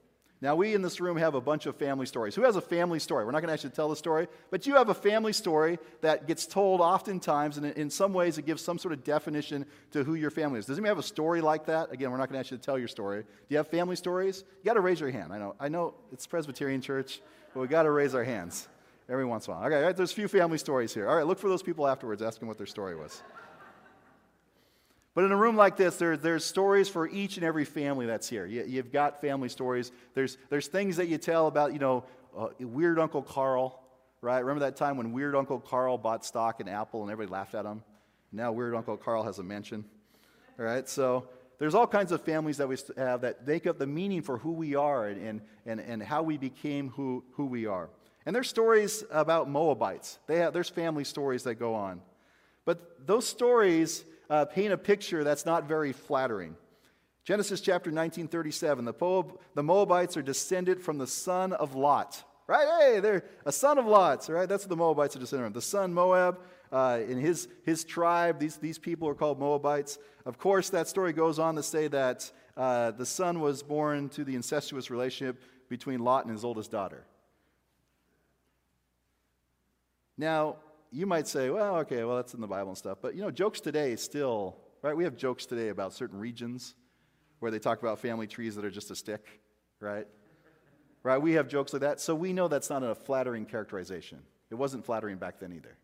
Now, 0.45 0.55
we 0.55 0.75
in 0.75 0.83
this 0.83 1.01
room 1.01 1.17
have 1.17 1.35
a 1.35 1.41
bunch 1.41 1.65
of 1.65 1.75
family 1.75 2.05
stories. 2.05 2.35
Who 2.35 2.43
has 2.43 2.57
a 2.57 2.61
family 2.61 2.99
story? 2.99 3.25
We're 3.25 3.31
not 3.31 3.41
going 3.41 3.49
to 3.49 3.55
actually 3.55 3.71
tell 3.71 3.89
the 3.89 3.97
story, 3.97 4.29
but 4.51 4.67
you 4.67 4.75
have 4.75 4.91
a 4.91 4.95
family 4.95 5.33
story 5.33 5.79
that 6.03 6.27
gets 6.27 6.45
told 6.45 6.83
oftentimes, 6.83 7.57
and 7.57 7.65
in 7.65 7.89
some 7.89 8.13
ways 8.13 8.37
it 8.37 8.45
gives 8.45 8.61
some 8.61 8.77
sort 8.77 8.93
of 8.93 9.03
definition 9.05 9.65
to 9.93 10.05
who 10.05 10.17
your 10.17 10.31
family 10.31 10.59
is. 10.59 10.67
Does 10.67 10.77
anyone 10.77 10.91
have 10.91 10.99
a 10.99 11.03
story 11.03 11.41
like 11.41 11.65
that? 11.65 11.91
Again, 11.93 12.11
we're 12.11 12.19
not 12.19 12.29
going 12.29 12.35
to 12.35 12.41
actually 12.41 12.59
tell 12.59 12.79
your 12.79 12.89
story. 12.89 13.23
Do 13.23 13.29
you 13.49 13.57
have 13.57 13.69
family 13.69 13.97
stories? 13.97 14.45
You 14.63 14.67
got 14.67 14.75
to 14.75 14.83
raise 14.83 15.01
your 15.01 15.11
hand. 15.11 15.33
I 15.33 15.39
know, 15.39 15.55
I 15.59 15.71
know 15.71 15.95
it's 16.13 16.27
Presbyterian 16.27 16.83
Church, 16.83 17.23
but 17.55 17.61
we 17.61 17.67
got 17.67 17.85
to 17.85 17.91
raise 17.91 18.15
our 18.15 18.25
hands 18.25 18.69
every 19.09 19.25
once 19.25 19.47
in 19.47 19.55
a 19.55 19.57
while. 19.57 19.67
Okay, 19.67 19.83
right, 19.83 19.97
there's 19.97 20.13
a 20.13 20.15
few 20.15 20.29
family 20.29 20.59
stories 20.59 20.93
here. 20.93 21.09
All 21.09 21.17
right, 21.17 21.27
look 21.27 21.39
for 21.39 21.49
those 21.49 21.63
people 21.63 21.87
afterwards, 21.87 22.21
ask 22.21 22.39
them 22.39 22.49
what 22.49 22.59
their 22.59 22.67
story 22.67 22.97
was. 22.97 23.23
But 25.15 25.25
in 25.25 25.33
a 25.33 25.37
room 25.37 25.57
like 25.57 25.77
this, 25.77 25.97
there, 25.97 26.17
there's 26.17 26.45
stories 26.45 26.89
for 26.89 27.09
each 27.09 27.37
and 27.37 27.45
every 27.45 27.65
family 27.65 28.07
that's 28.07 28.29
here. 28.29 28.47
You, 28.47 28.77
have 28.79 28.93
got 28.93 29.21
family 29.21 29.49
stories. 29.49 29.93
There's, 30.15 30.37
there's 30.51 30.67
things 30.67 30.97
that 30.97 31.07
you 31.07 31.19
tell 31.19 31.47
about, 31.47 31.73
you 31.73 31.79
know, 31.79 32.05
uh, 32.37 32.49
weird 32.59 32.99
Uncle 32.99 33.23
Carl, 33.23 33.81
right? 34.21 34.41
Remember 34.41 34.61
that 34.61 34.77
time 34.77 34.97
when 34.97 35.13
weird 35.13 35.37
Uncle 35.37 35.61
Carl 35.61 35.99
bought 35.99 36.25
stock 36.25 36.61
in 36.61 36.69
Apple 36.69 37.03
and 37.03 37.13
everybody 37.13 37.33
laughed 37.33 37.55
at 37.55 37.65
him? 37.65 37.85
Now 38.33 38.51
weird 38.51 38.75
Uncle 38.75 38.97
Carl 38.97 39.23
has 39.23 39.39
a 39.39 39.45
mention. 39.45 39.85
All 40.59 40.65
right, 40.65 40.89
so 40.89 41.29
there's 41.59 41.77
all 41.77 41.87
kinds 41.87 42.11
of 42.11 42.23
families 42.23 42.57
that 42.57 42.69
we 42.69 42.77
have 42.97 43.21
that 43.21 43.47
make 43.47 43.69
up 43.69 43.79
the 43.79 43.87
meaning 43.87 44.23
for 44.23 44.39
who 44.39 44.51
we 44.51 44.75
are 44.75 45.07
and, 45.07 45.41
and, 45.65 45.81
and 45.81 46.03
how 46.03 46.25
we 46.25 46.39
became 46.39 46.91
who, 46.91 47.23
who 47.35 47.47
we 47.47 47.67
are. 47.67 47.89
And 48.27 48.35
there's 48.35 48.49
stories 48.49 49.05
about 49.13 49.49
Moabites. 49.49 50.19
They 50.27 50.39
have, 50.39 50.53
there's 50.53 50.69
family 50.69 51.05
stories 51.05 51.45
that 51.45 51.57
go 51.57 51.75
on. 51.75 52.01
But 52.65 53.07
those 53.07 53.27
stories 53.29 54.05
uh, 54.31 54.45
paint 54.45 54.73
a 54.73 54.79
picture 54.79 55.25
that's 55.25 55.47
not 55.47 55.69
very 55.69 55.93
flattering. 55.93 56.57
Genesis 57.25 57.61
chapter 57.61 57.91
19, 57.91 58.29
37, 58.29 58.85
the, 58.85 59.25
the 59.55 59.63
Moabites 59.63 60.17
are 60.17 60.23
descended 60.23 60.81
from 60.81 60.99
the 60.99 61.07
son 61.07 61.53
of 61.53 61.75
Lot. 61.75 62.23
Right? 62.47 62.67
Hey, 62.81 63.01
they're 63.01 63.25
a 63.47 63.53
son 63.53 63.79
of 63.79 63.87
Lot's, 63.87 64.29
right? 64.29 64.47
That's 64.47 64.65
what 64.65 64.69
the 64.69 64.77
Moabites 64.77 65.17
are 65.17 65.19
descended 65.19 65.47
from. 65.47 65.55
The 65.55 65.63
son 65.63 65.95
Moab, 65.95 66.39
uh, 66.71 67.01
in 67.09 67.19
his, 67.19 67.49
his 67.65 67.85
tribe, 67.85 68.39
these, 68.39 68.57
these 68.57 68.79
people 68.79 69.09
are 69.09 69.15
called 69.15 69.39
Moabites. 69.39 69.99
Of 70.27 70.37
course, 70.39 70.69
that 70.71 70.87
story 70.87 71.15
goes 71.15 71.39
on 71.39 71.55
to 71.55 71.63
say 71.63 71.89
that 71.89 72.31
uh, 72.55 72.91
the 72.91 73.07
son 73.07 73.41
was 73.41 73.63
born 73.63 74.11
to 74.11 74.25
the 74.25 74.35
incestuous 74.35 74.91
relationship 74.91 75.43
between 75.71 76.01
Lot 76.01 76.27
and 76.27 76.35
his 76.35 76.45
oldest 76.45 76.71
daughter. 76.71 77.07
Now, 80.19 80.57
you 80.95 81.07
might 81.07 81.27
say, 81.27 81.51
well, 81.51 81.79
okay, 81.79 82.05
well, 82.05 82.15
that's 82.17 82.35
in 82.35 82.41
the 82.41 82.47
Bible 82.47 82.69
and 82.69 82.79
stuff. 82.79 82.99
But, 83.03 83.17
you 83.17 83.23
know, 83.23 83.31
jokes 83.33 83.61
today 83.61 83.97
still, 83.97 84.57
right? 84.81 84.97
We 84.97 85.03
have 85.03 85.17
jokes 85.17 85.45
today 85.45 85.71
about 85.71 85.93
certain 85.93 86.21
regions 86.21 86.77
where 87.41 87.51
they 87.51 87.59
talk 87.59 87.83
about 87.83 87.99
family 87.99 88.29
trees 88.29 88.55
that 88.55 88.65
are 88.65 88.71
just 88.71 88.93
a 88.93 88.95
stick, 88.95 89.41
right? 89.81 90.07
Right? 91.03 91.19
We 91.19 91.33
have 91.33 91.49
jokes 91.49 91.73
like 91.73 91.83
that. 91.83 92.01
So 92.01 92.15
we 92.15 92.33
know 92.33 92.47
that's 92.47 92.71
not 92.71 92.85
a 92.85 92.95
flattering 92.95 93.45
characterization. 93.45 94.21
It 94.51 94.55
wasn't 94.55 94.87
flattering 94.87 95.17
back 95.17 95.41
then 95.41 95.53
either, 95.53 95.77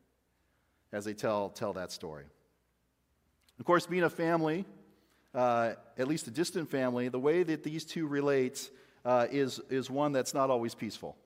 as 0.93 1.05
they 1.05 1.13
tell, 1.13 1.49
tell 1.49 1.73
that 1.73 1.91
story. 1.91 2.27
Of 3.59 3.65
course, 3.65 3.87
being 3.87 4.05
a 4.05 4.11
family, 4.11 4.65
uh, 5.35 5.73
at 5.99 6.07
least 6.07 6.29
a 6.29 6.31
distant 6.31 6.71
family, 6.71 7.09
the 7.09 7.19
way 7.19 7.43
that 7.43 7.65
these 7.65 7.85
two 7.85 8.07
relate 8.07 8.71
uh, 9.05 9.27
is, 9.29 9.61
is 9.71 9.91
one 9.91 10.13
that's 10.13 10.35
not 10.35 10.51
always 10.51 10.77
peaceful. 10.77 11.17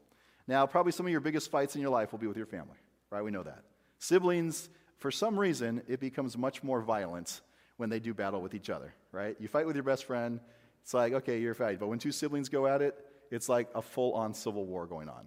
Now, 0.47 0.67
probably 0.67 0.93
some 0.93 1.05
of 1.05 1.13
your 1.13 1.21
biggest 1.21 1.51
fights 1.51 1.75
in 1.75 1.83
your 1.83 1.91
life 1.91 2.13
will 2.13 2.19
be 2.19 2.27
with 2.27 2.39
your 2.39 2.47
family, 2.47 2.79
right? 3.11 3.23
We 3.23 3.31
know 3.31 3.43
that. 3.43 3.63
Siblings, 4.05 4.69
for 4.99 5.11
some 5.11 5.39
reason, 5.39 5.81
it 5.89 5.99
becomes 5.99 6.37
much 6.37 6.63
more 6.63 6.83
violent 6.83 7.41
when 7.79 7.89
they 7.89 8.01
do 8.01 8.13
battle 8.13 8.43
with 8.43 8.53
each 8.53 8.69
other, 8.69 8.95
right? 9.13 9.35
You 9.41 9.49
fight 9.49 9.67
with 9.67 9.77
your 9.77 9.83
best 9.83 10.05
friend, 10.05 10.41
it's 10.83 10.93
like, 10.93 11.15
okay, 11.15 11.41
you're 11.41 11.55
fighting. 11.55 11.79
But 11.79 11.87
when 11.87 11.99
two 11.99 12.13
siblings 12.13 12.51
go 12.51 12.67
at 12.67 12.83
it, 12.83 12.95
it's 13.31 13.49
like 13.49 13.71
a 13.75 13.81
full 13.81 14.13
on 14.13 14.35
civil 14.35 14.67
war 14.67 14.87
going 14.87 15.09
on. 15.09 15.27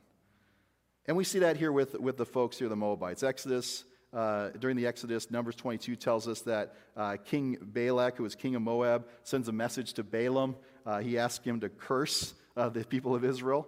And 1.08 1.18
we 1.18 1.24
see 1.24 1.40
that 1.40 1.58
here 1.58 1.72
with, 1.72 2.00
with 2.00 2.18
the 2.18 2.26
folks 2.26 2.60
here, 2.60 2.70
the 2.70 2.76
Moabites. 2.76 3.24
Exodus, 3.24 3.84
uh, 4.14 4.50
during 4.60 4.78
the 4.78 4.86
Exodus, 4.86 5.32
Numbers 5.32 5.56
22 5.56 5.96
tells 5.96 6.28
us 6.28 6.42
that 6.42 6.76
uh, 6.96 7.18
King 7.26 7.58
Balak, 7.60 8.18
who 8.18 8.24
was 8.24 8.36
king 8.36 8.54
of 8.54 8.62
Moab, 8.62 9.08
sends 9.24 9.48
a 9.48 9.52
message 9.52 9.94
to 9.94 10.04
Balaam. 10.04 10.56
Uh, 10.86 11.00
he 11.00 11.18
asks 11.18 11.44
him 11.44 11.62
to 11.62 11.70
curse 11.70 12.36
uh, 12.56 12.70
the 12.70 12.86
people 12.86 13.16
of 13.16 13.26
Israel. 13.26 13.68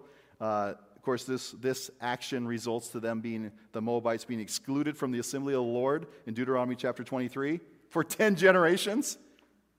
Course, 1.10 1.24
this, 1.24 1.54
this 1.54 1.90
action 2.00 2.48
results 2.48 2.90
to 2.90 3.00
them 3.00 3.20
being, 3.20 3.52
the 3.72 3.82
Moabites 3.82 4.26
being 4.26 4.40
excluded 4.40 4.96
from 4.96 5.10
the 5.12 5.18
assembly 5.18 5.56
of 5.56 5.62
the 5.62 5.72
Lord 5.72 6.06
in 6.28 6.36
Deuteronomy 6.36 6.76
chapter 6.76 7.04
23 7.04 7.60
for 7.90 8.04
10 8.04 8.36
generations. 8.36 9.18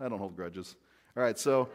I 0.01 0.09
don't 0.09 0.19
hold 0.19 0.35
grudges. 0.35 0.75
All 1.17 1.23
right, 1.23 1.39
so, 1.39 1.69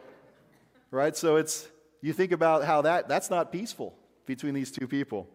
right, 0.91 1.15
so 1.15 1.37
it's, 1.37 1.69
you 2.01 2.11
think 2.11 2.33
about 2.33 2.65
how 2.65 2.81
that, 2.81 3.07
that's 3.07 3.29
not 3.29 3.49
peaceful 3.49 3.95
between 4.25 4.53
these 4.53 4.71
two 4.71 4.89
people. 4.89 5.25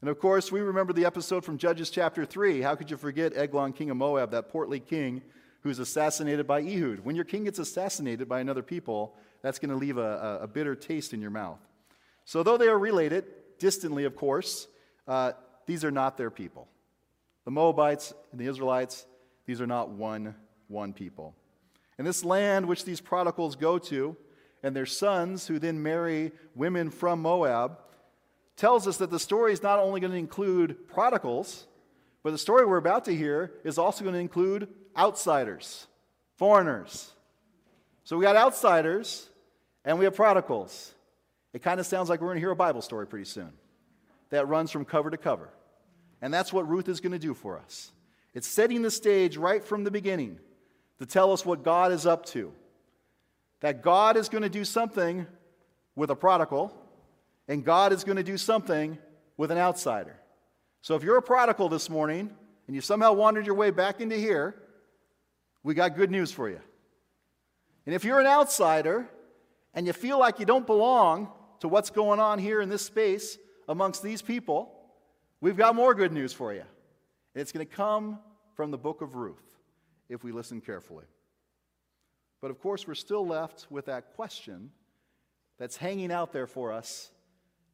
And 0.00 0.08
of 0.08 0.18
course, 0.18 0.50
we 0.50 0.62
remember 0.62 0.94
the 0.94 1.04
episode 1.04 1.44
from 1.44 1.58
Judges 1.58 1.90
chapter 1.90 2.24
3. 2.24 2.62
How 2.62 2.74
could 2.74 2.90
you 2.90 2.96
forget 2.96 3.36
Eglon, 3.36 3.74
king 3.74 3.90
of 3.90 3.98
Moab, 3.98 4.30
that 4.30 4.48
portly 4.48 4.80
king 4.80 5.20
who's 5.64 5.80
assassinated 5.80 6.46
by 6.46 6.62
Ehud? 6.62 7.00
When 7.00 7.14
your 7.14 7.26
king 7.26 7.44
gets 7.44 7.58
assassinated 7.58 8.26
by 8.26 8.40
another 8.40 8.62
people, 8.62 9.16
that's 9.42 9.58
going 9.58 9.68
to 9.68 9.76
leave 9.76 9.98
a, 9.98 10.38
a, 10.40 10.44
a 10.44 10.48
bitter 10.48 10.74
taste 10.74 11.12
in 11.12 11.20
your 11.20 11.30
mouth. 11.30 11.58
So, 12.24 12.42
though 12.42 12.56
they 12.56 12.68
are 12.68 12.78
related, 12.78 13.24
distantly, 13.60 14.04
of 14.04 14.16
course, 14.16 14.66
uh, 15.06 15.32
these 15.66 15.84
are 15.84 15.92
not 15.92 16.16
their 16.16 16.30
people. 16.30 16.66
The 17.44 17.52
Moabites 17.52 18.12
and 18.32 18.40
the 18.40 18.46
Israelites, 18.46 19.06
these 19.46 19.60
are 19.60 19.66
not 19.66 19.90
one, 19.90 20.34
one 20.66 20.92
people. 20.92 21.36
And 21.96 22.06
this 22.06 22.24
land 22.24 22.66
which 22.66 22.84
these 22.84 23.00
prodigals 23.00 23.54
go 23.54 23.78
to, 23.78 24.16
and 24.62 24.74
their 24.74 24.86
sons, 24.86 25.46
who 25.46 25.58
then 25.58 25.82
marry 25.82 26.32
women 26.54 26.90
from 26.90 27.22
Moab, 27.22 27.78
tells 28.56 28.86
us 28.88 28.98
that 28.98 29.10
the 29.10 29.18
story 29.18 29.52
is 29.52 29.62
not 29.62 29.78
only 29.78 30.00
going 30.00 30.12
to 30.12 30.18
include 30.18 30.88
prodigals, 30.88 31.66
but 32.22 32.32
the 32.32 32.38
story 32.38 32.66
we're 32.66 32.76
about 32.76 33.06
to 33.06 33.14
hear 33.14 33.52
is 33.64 33.78
also 33.78 34.04
going 34.04 34.14
to 34.14 34.20
include 34.20 34.68
outsiders, 34.96 35.86
foreigners. 36.36 37.12
So 38.04 38.16
we 38.18 38.24
got 38.24 38.36
outsiders 38.36 39.28
and 39.84 39.98
we 39.98 40.04
have 40.04 40.14
prodigals. 40.14 40.94
It 41.52 41.62
kind 41.62 41.80
of 41.80 41.86
sounds 41.86 42.08
like 42.08 42.20
we're 42.20 42.28
going 42.28 42.36
to 42.36 42.40
hear 42.40 42.50
a 42.50 42.56
Bible 42.56 42.82
story 42.82 43.06
pretty 43.06 43.24
soon 43.24 43.52
that 44.30 44.46
runs 44.48 44.70
from 44.70 44.84
cover 44.84 45.10
to 45.10 45.16
cover. 45.16 45.50
And 46.22 46.32
that's 46.32 46.52
what 46.52 46.68
Ruth 46.68 46.88
is 46.88 47.00
going 47.00 47.12
to 47.12 47.18
do 47.18 47.34
for 47.34 47.58
us. 47.58 47.90
It's 48.34 48.46
setting 48.46 48.82
the 48.82 48.90
stage 48.90 49.36
right 49.36 49.64
from 49.64 49.84
the 49.84 49.90
beginning 49.90 50.38
to 50.98 51.06
tell 51.06 51.32
us 51.32 51.44
what 51.44 51.64
God 51.64 51.92
is 51.92 52.06
up 52.06 52.26
to. 52.26 52.52
That 53.60 53.82
God 53.82 54.16
is 54.16 54.28
going 54.28 54.42
to 54.42 54.48
do 54.48 54.64
something 54.64 55.26
with 55.96 56.10
a 56.10 56.16
prodigal, 56.16 56.72
and 57.48 57.64
God 57.64 57.92
is 57.92 58.04
going 58.04 58.16
to 58.16 58.22
do 58.22 58.38
something 58.38 58.98
with 59.36 59.50
an 59.50 59.58
outsider. 59.58 60.16
So 60.82 60.94
if 60.94 61.02
you're 61.02 61.16
a 61.16 61.22
prodigal 61.22 61.68
this 61.68 61.90
morning 61.90 62.30
and 62.66 62.74
you 62.74 62.80
somehow 62.80 63.12
wandered 63.12 63.44
your 63.44 63.56
way 63.56 63.70
back 63.70 64.00
into 64.00 64.16
here, 64.16 64.54
we 65.62 65.74
got 65.74 65.96
good 65.96 66.10
news 66.10 66.30
for 66.30 66.48
you. 66.48 66.60
And 67.86 67.94
if 67.94 68.04
you're 68.04 68.20
an 68.20 68.26
outsider 68.26 69.08
and 69.74 69.86
you 69.86 69.92
feel 69.92 70.18
like 70.18 70.38
you 70.38 70.46
don't 70.46 70.66
belong, 70.66 71.32
to 71.60 71.68
what's 71.68 71.90
going 71.90 72.20
on 72.20 72.38
here 72.38 72.60
in 72.60 72.68
this 72.68 72.84
space 72.84 73.38
amongst 73.68 74.02
these 74.02 74.22
people, 74.22 74.72
we've 75.40 75.56
got 75.56 75.74
more 75.74 75.94
good 75.94 76.12
news 76.12 76.32
for 76.32 76.52
you. 76.52 76.64
And 77.34 77.40
it's 77.40 77.52
going 77.52 77.66
to 77.66 77.72
come 77.72 78.18
from 78.54 78.70
the 78.70 78.78
book 78.78 79.00
of 79.00 79.14
Ruth 79.14 79.58
if 80.08 80.24
we 80.24 80.32
listen 80.32 80.60
carefully. 80.60 81.04
But 82.40 82.50
of 82.50 82.60
course, 82.60 82.86
we're 82.86 82.94
still 82.94 83.26
left 83.26 83.66
with 83.70 83.86
that 83.86 84.14
question 84.16 84.70
that's 85.58 85.76
hanging 85.76 86.10
out 86.10 86.32
there 86.32 86.46
for 86.46 86.72
us 86.72 87.10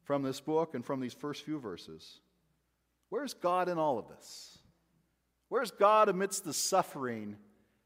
from 0.03 0.23
this 0.23 0.39
book 0.39 0.75
and 0.75 0.85
from 0.85 0.99
these 0.99 1.13
first 1.13 1.43
few 1.43 1.59
verses. 1.59 2.19
Where's 3.09 3.33
God 3.33 3.69
in 3.69 3.77
all 3.77 3.97
of 3.97 4.09
this? 4.09 4.57
Where's 5.49 5.71
God 5.71 6.09
amidst 6.09 6.43
the 6.43 6.53
suffering 6.53 7.37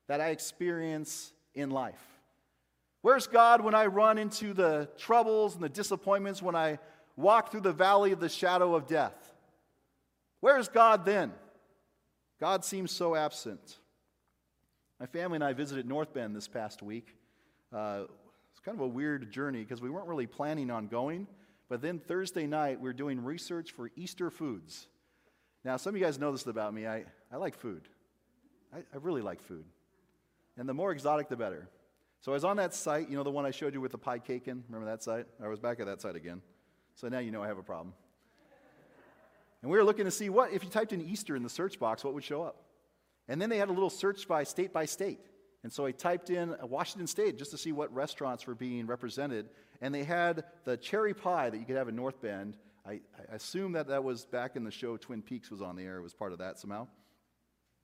that 0.08 0.20
I 0.20 0.29
experience 0.29 1.31
in 1.53 1.70
life? 1.70 2.10
Where's 3.01 3.27
God 3.27 3.62
when 3.62 3.74
I 3.74 3.88
run 3.88 4.17
into 4.17 4.53
the 4.53 4.89
troubles 4.98 5.55
and 5.55 5.63
the 5.63 5.70
disappointments, 5.70 6.41
when 6.41 6.55
I 6.55 6.79
walk 7.15 7.51
through 7.51 7.62
the 7.62 7.74
valley 7.74 8.12
of 8.12 8.20
the 8.20 8.29
shadow 8.29 8.75
of 8.75 8.88
death? 8.88 9.34
Where's 10.39 10.67
God 10.67 11.05
then? 11.05 11.31
God 12.39 12.63
seems 12.63 12.91
so 12.91 13.15
absent. 13.15 13.79
My 15.00 15.05
family 15.08 15.36
and 15.36 15.43
I 15.43 15.53
visited 15.53 15.88
North 15.88 16.13
Bend 16.13 16.36
this 16.36 16.48
past 16.48 16.84
week. 16.84 17.15
Uh, 17.74 18.03
it's 18.51 18.60
kind 18.60 18.77
of 18.77 18.81
a 18.81 18.88
weird 18.88 19.31
journey 19.31 19.63
because 19.63 19.81
we 19.81 19.89
weren't 19.89 20.08
really 20.08 20.27
planning 20.27 20.70
on 20.70 20.88
going. 20.88 21.27
But 21.70 21.81
then 21.81 22.00
Thursday 22.00 22.46
night, 22.46 22.79
we 22.79 22.89
are 22.89 22.93
doing 22.93 23.24
research 23.24 23.72
for 23.72 23.89
Easter 23.96 24.29
foods. 24.29 24.88
Now, 25.63 25.77
some 25.77 25.96
of 25.96 26.00
you 26.00 26.05
guys 26.05 26.20
know 26.20 26.31
this 26.31 26.46
about 26.46 26.74
me. 26.74 26.86
I, 26.86 27.05
I 27.31 27.38
like 27.38 27.55
food. 27.55 27.88
I, 28.74 28.79
I 28.79 28.98
really 29.01 29.22
like 29.22 29.41
food. 29.41 29.65
And 30.58 30.67
the 30.67 30.74
more 30.74 30.91
exotic, 30.91 31.29
the 31.29 31.38
better. 31.38 31.70
So 32.21 32.31
I 32.31 32.35
was 32.35 32.43
on 32.43 32.57
that 32.57 32.73
site, 32.73 33.09
you 33.09 33.15
know, 33.15 33.23
the 33.23 33.31
one 33.31 33.45
I 33.45 33.51
showed 33.51 33.73
you 33.73 33.81
with 33.81 33.91
the 33.91 33.97
pie 33.97 34.19
cake 34.19 34.47
in. 34.47 34.63
Remember 34.69 34.89
that 34.89 35.01
site? 35.01 35.25
I 35.43 35.47
was 35.47 35.59
back 35.59 35.79
at 35.79 35.87
that 35.87 36.01
site 36.01 36.15
again. 36.15 36.41
So 36.95 37.07
now 37.09 37.17
you 37.19 37.31
know 37.31 37.41
I 37.41 37.47
have 37.47 37.57
a 37.57 37.63
problem. 37.63 37.93
And 39.63 39.71
we 39.71 39.77
were 39.77 39.83
looking 39.83 40.05
to 40.05 40.11
see 40.11 40.29
what, 40.29 40.53
if 40.53 40.63
you 40.63 40.69
typed 40.69 40.93
in 40.93 41.01
Easter 41.01 41.35
in 41.35 41.41
the 41.41 41.49
search 41.49 41.79
box, 41.79 42.03
what 42.03 42.13
would 42.13 42.23
show 42.23 42.43
up. 42.43 42.63
And 43.27 43.41
then 43.41 43.49
they 43.49 43.57
had 43.57 43.69
a 43.69 43.73
little 43.73 43.89
search 43.89 44.27
by 44.27 44.43
state 44.43 44.71
by 44.71 44.85
state. 44.85 45.19
And 45.63 45.71
so 45.71 45.85
I 45.85 45.91
typed 45.91 46.29
in 46.29 46.53
uh, 46.53 46.65
Washington 46.65 47.07
State 47.07 47.37
just 47.37 47.51
to 47.51 47.57
see 47.57 47.71
what 47.71 47.93
restaurants 47.93 48.47
were 48.47 48.55
being 48.55 48.87
represented. 48.87 49.49
And 49.79 49.93
they 49.93 50.03
had 50.03 50.43
the 50.63 50.77
cherry 50.77 51.13
pie 51.13 51.49
that 51.49 51.57
you 51.57 51.65
could 51.65 51.75
have 51.75 51.87
in 51.87 51.95
North 51.95 52.21
Bend. 52.21 52.57
I, 52.85 52.93
I 53.31 53.35
assume 53.35 53.73
that 53.73 53.87
that 53.87 54.03
was 54.03 54.25
back 54.25 54.55
in 54.55 54.63
the 54.63 54.71
show 54.71 54.97
Twin 54.97 55.21
Peaks 55.21 55.51
was 55.51 55.61
on 55.61 55.75
the 55.75 55.83
air. 55.83 55.97
It 55.97 56.01
was 56.01 56.13
part 56.13 56.33
of 56.33 56.39
that 56.39 56.59
somehow. 56.59 56.87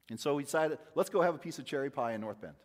And 0.10 0.20
so 0.20 0.36
we 0.36 0.44
decided, 0.44 0.80
let's 0.96 1.10
go 1.10 1.22
have 1.22 1.36
a 1.36 1.40
piece 1.40 1.60
of 1.60 1.66
cherry 1.66 1.92
pie 1.92 2.14
in 2.14 2.22
North 2.22 2.42
Bend. 2.42 2.56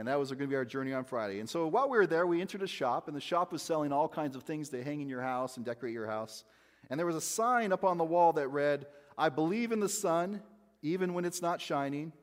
And 0.00 0.08
that 0.08 0.18
was 0.18 0.30
going 0.30 0.38
to 0.38 0.46
be 0.46 0.56
our 0.56 0.64
journey 0.64 0.94
on 0.94 1.04
Friday. 1.04 1.40
And 1.40 1.48
so 1.48 1.66
while 1.66 1.90
we 1.90 1.98
were 1.98 2.06
there, 2.06 2.26
we 2.26 2.40
entered 2.40 2.62
a 2.62 2.66
shop, 2.66 3.06
and 3.06 3.14
the 3.14 3.20
shop 3.20 3.52
was 3.52 3.60
selling 3.60 3.92
all 3.92 4.08
kinds 4.08 4.34
of 4.34 4.44
things 4.44 4.70
to 4.70 4.82
hang 4.82 5.02
in 5.02 5.10
your 5.10 5.20
house 5.20 5.58
and 5.58 5.66
decorate 5.66 5.92
your 5.92 6.06
house. 6.06 6.42
And 6.88 6.98
there 6.98 7.04
was 7.04 7.16
a 7.16 7.20
sign 7.20 7.70
up 7.70 7.84
on 7.84 7.98
the 7.98 8.04
wall 8.04 8.32
that 8.32 8.48
read, 8.48 8.86
I 9.18 9.28
believe 9.28 9.72
in 9.72 9.80
the 9.80 9.90
sun, 9.90 10.40
even 10.80 11.12
when 11.12 11.26
it's 11.26 11.42
not 11.42 11.60
shining. 11.60 12.14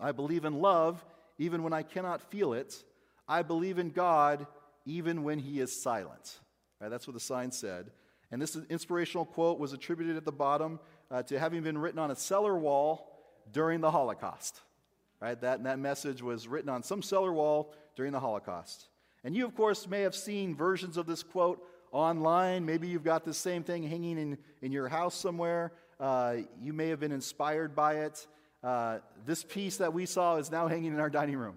I 0.00 0.12
believe 0.12 0.46
in 0.46 0.62
love, 0.62 1.04
even 1.36 1.62
when 1.62 1.74
I 1.74 1.82
cannot 1.82 2.22
feel 2.22 2.54
it. 2.54 2.82
I 3.28 3.42
believe 3.42 3.78
in 3.78 3.90
God, 3.90 4.46
even 4.86 5.22
when 5.22 5.38
He 5.38 5.60
is 5.60 5.82
silent. 5.82 6.38
Right, 6.80 6.88
that's 6.88 7.06
what 7.06 7.12
the 7.12 7.20
sign 7.20 7.52
said. 7.52 7.90
And 8.30 8.40
this 8.40 8.56
inspirational 8.70 9.26
quote 9.26 9.58
was 9.58 9.74
attributed 9.74 10.16
at 10.16 10.24
the 10.24 10.32
bottom 10.32 10.80
uh, 11.10 11.22
to 11.24 11.38
having 11.38 11.62
been 11.62 11.76
written 11.76 11.98
on 11.98 12.10
a 12.10 12.16
cellar 12.16 12.56
wall 12.56 13.20
during 13.52 13.82
the 13.82 13.90
Holocaust. 13.90 14.62
Right? 15.22 15.40
That, 15.40 15.62
that 15.62 15.78
message 15.78 16.20
was 16.20 16.48
written 16.48 16.68
on 16.68 16.82
some 16.82 17.00
cellar 17.00 17.32
wall 17.32 17.72
during 17.94 18.10
the 18.10 18.18
Holocaust. 18.18 18.88
And 19.22 19.36
you, 19.36 19.46
of 19.46 19.54
course, 19.54 19.86
may 19.86 20.00
have 20.00 20.16
seen 20.16 20.56
versions 20.56 20.96
of 20.96 21.06
this 21.06 21.22
quote 21.22 21.64
online. 21.92 22.66
Maybe 22.66 22.88
you've 22.88 23.04
got 23.04 23.24
the 23.24 23.32
same 23.32 23.62
thing 23.62 23.84
hanging 23.84 24.18
in, 24.18 24.38
in 24.62 24.72
your 24.72 24.88
house 24.88 25.14
somewhere. 25.14 25.74
Uh, 26.00 26.38
you 26.60 26.72
may 26.72 26.88
have 26.88 26.98
been 26.98 27.12
inspired 27.12 27.76
by 27.76 27.98
it. 27.98 28.26
Uh, 28.64 28.98
this 29.24 29.44
piece 29.44 29.76
that 29.76 29.92
we 29.94 30.06
saw 30.06 30.38
is 30.38 30.50
now 30.50 30.66
hanging 30.66 30.92
in 30.92 30.98
our 30.98 31.10
dining 31.10 31.36
room. 31.36 31.56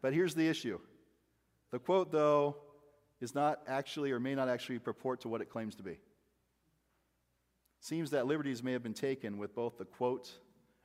But 0.00 0.14
here's 0.14 0.34
the 0.34 0.48
issue 0.48 0.80
the 1.72 1.78
quote, 1.78 2.10
though, 2.10 2.56
is 3.20 3.34
not 3.34 3.60
actually 3.68 4.12
or 4.12 4.20
may 4.20 4.34
not 4.34 4.48
actually 4.48 4.78
purport 4.78 5.20
to 5.20 5.28
what 5.28 5.42
it 5.42 5.50
claims 5.50 5.74
to 5.74 5.82
be. 5.82 5.98
Seems 7.80 8.12
that 8.12 8.26
liberties 8.26 8.62
may 8.62 8.72
have 8.72 8.82
been 8.82 8.94
taken 8.94 9.36
with 9.36 9.54
both 9.54 9.76
the 9.76 9.84
quote 9.84 10.32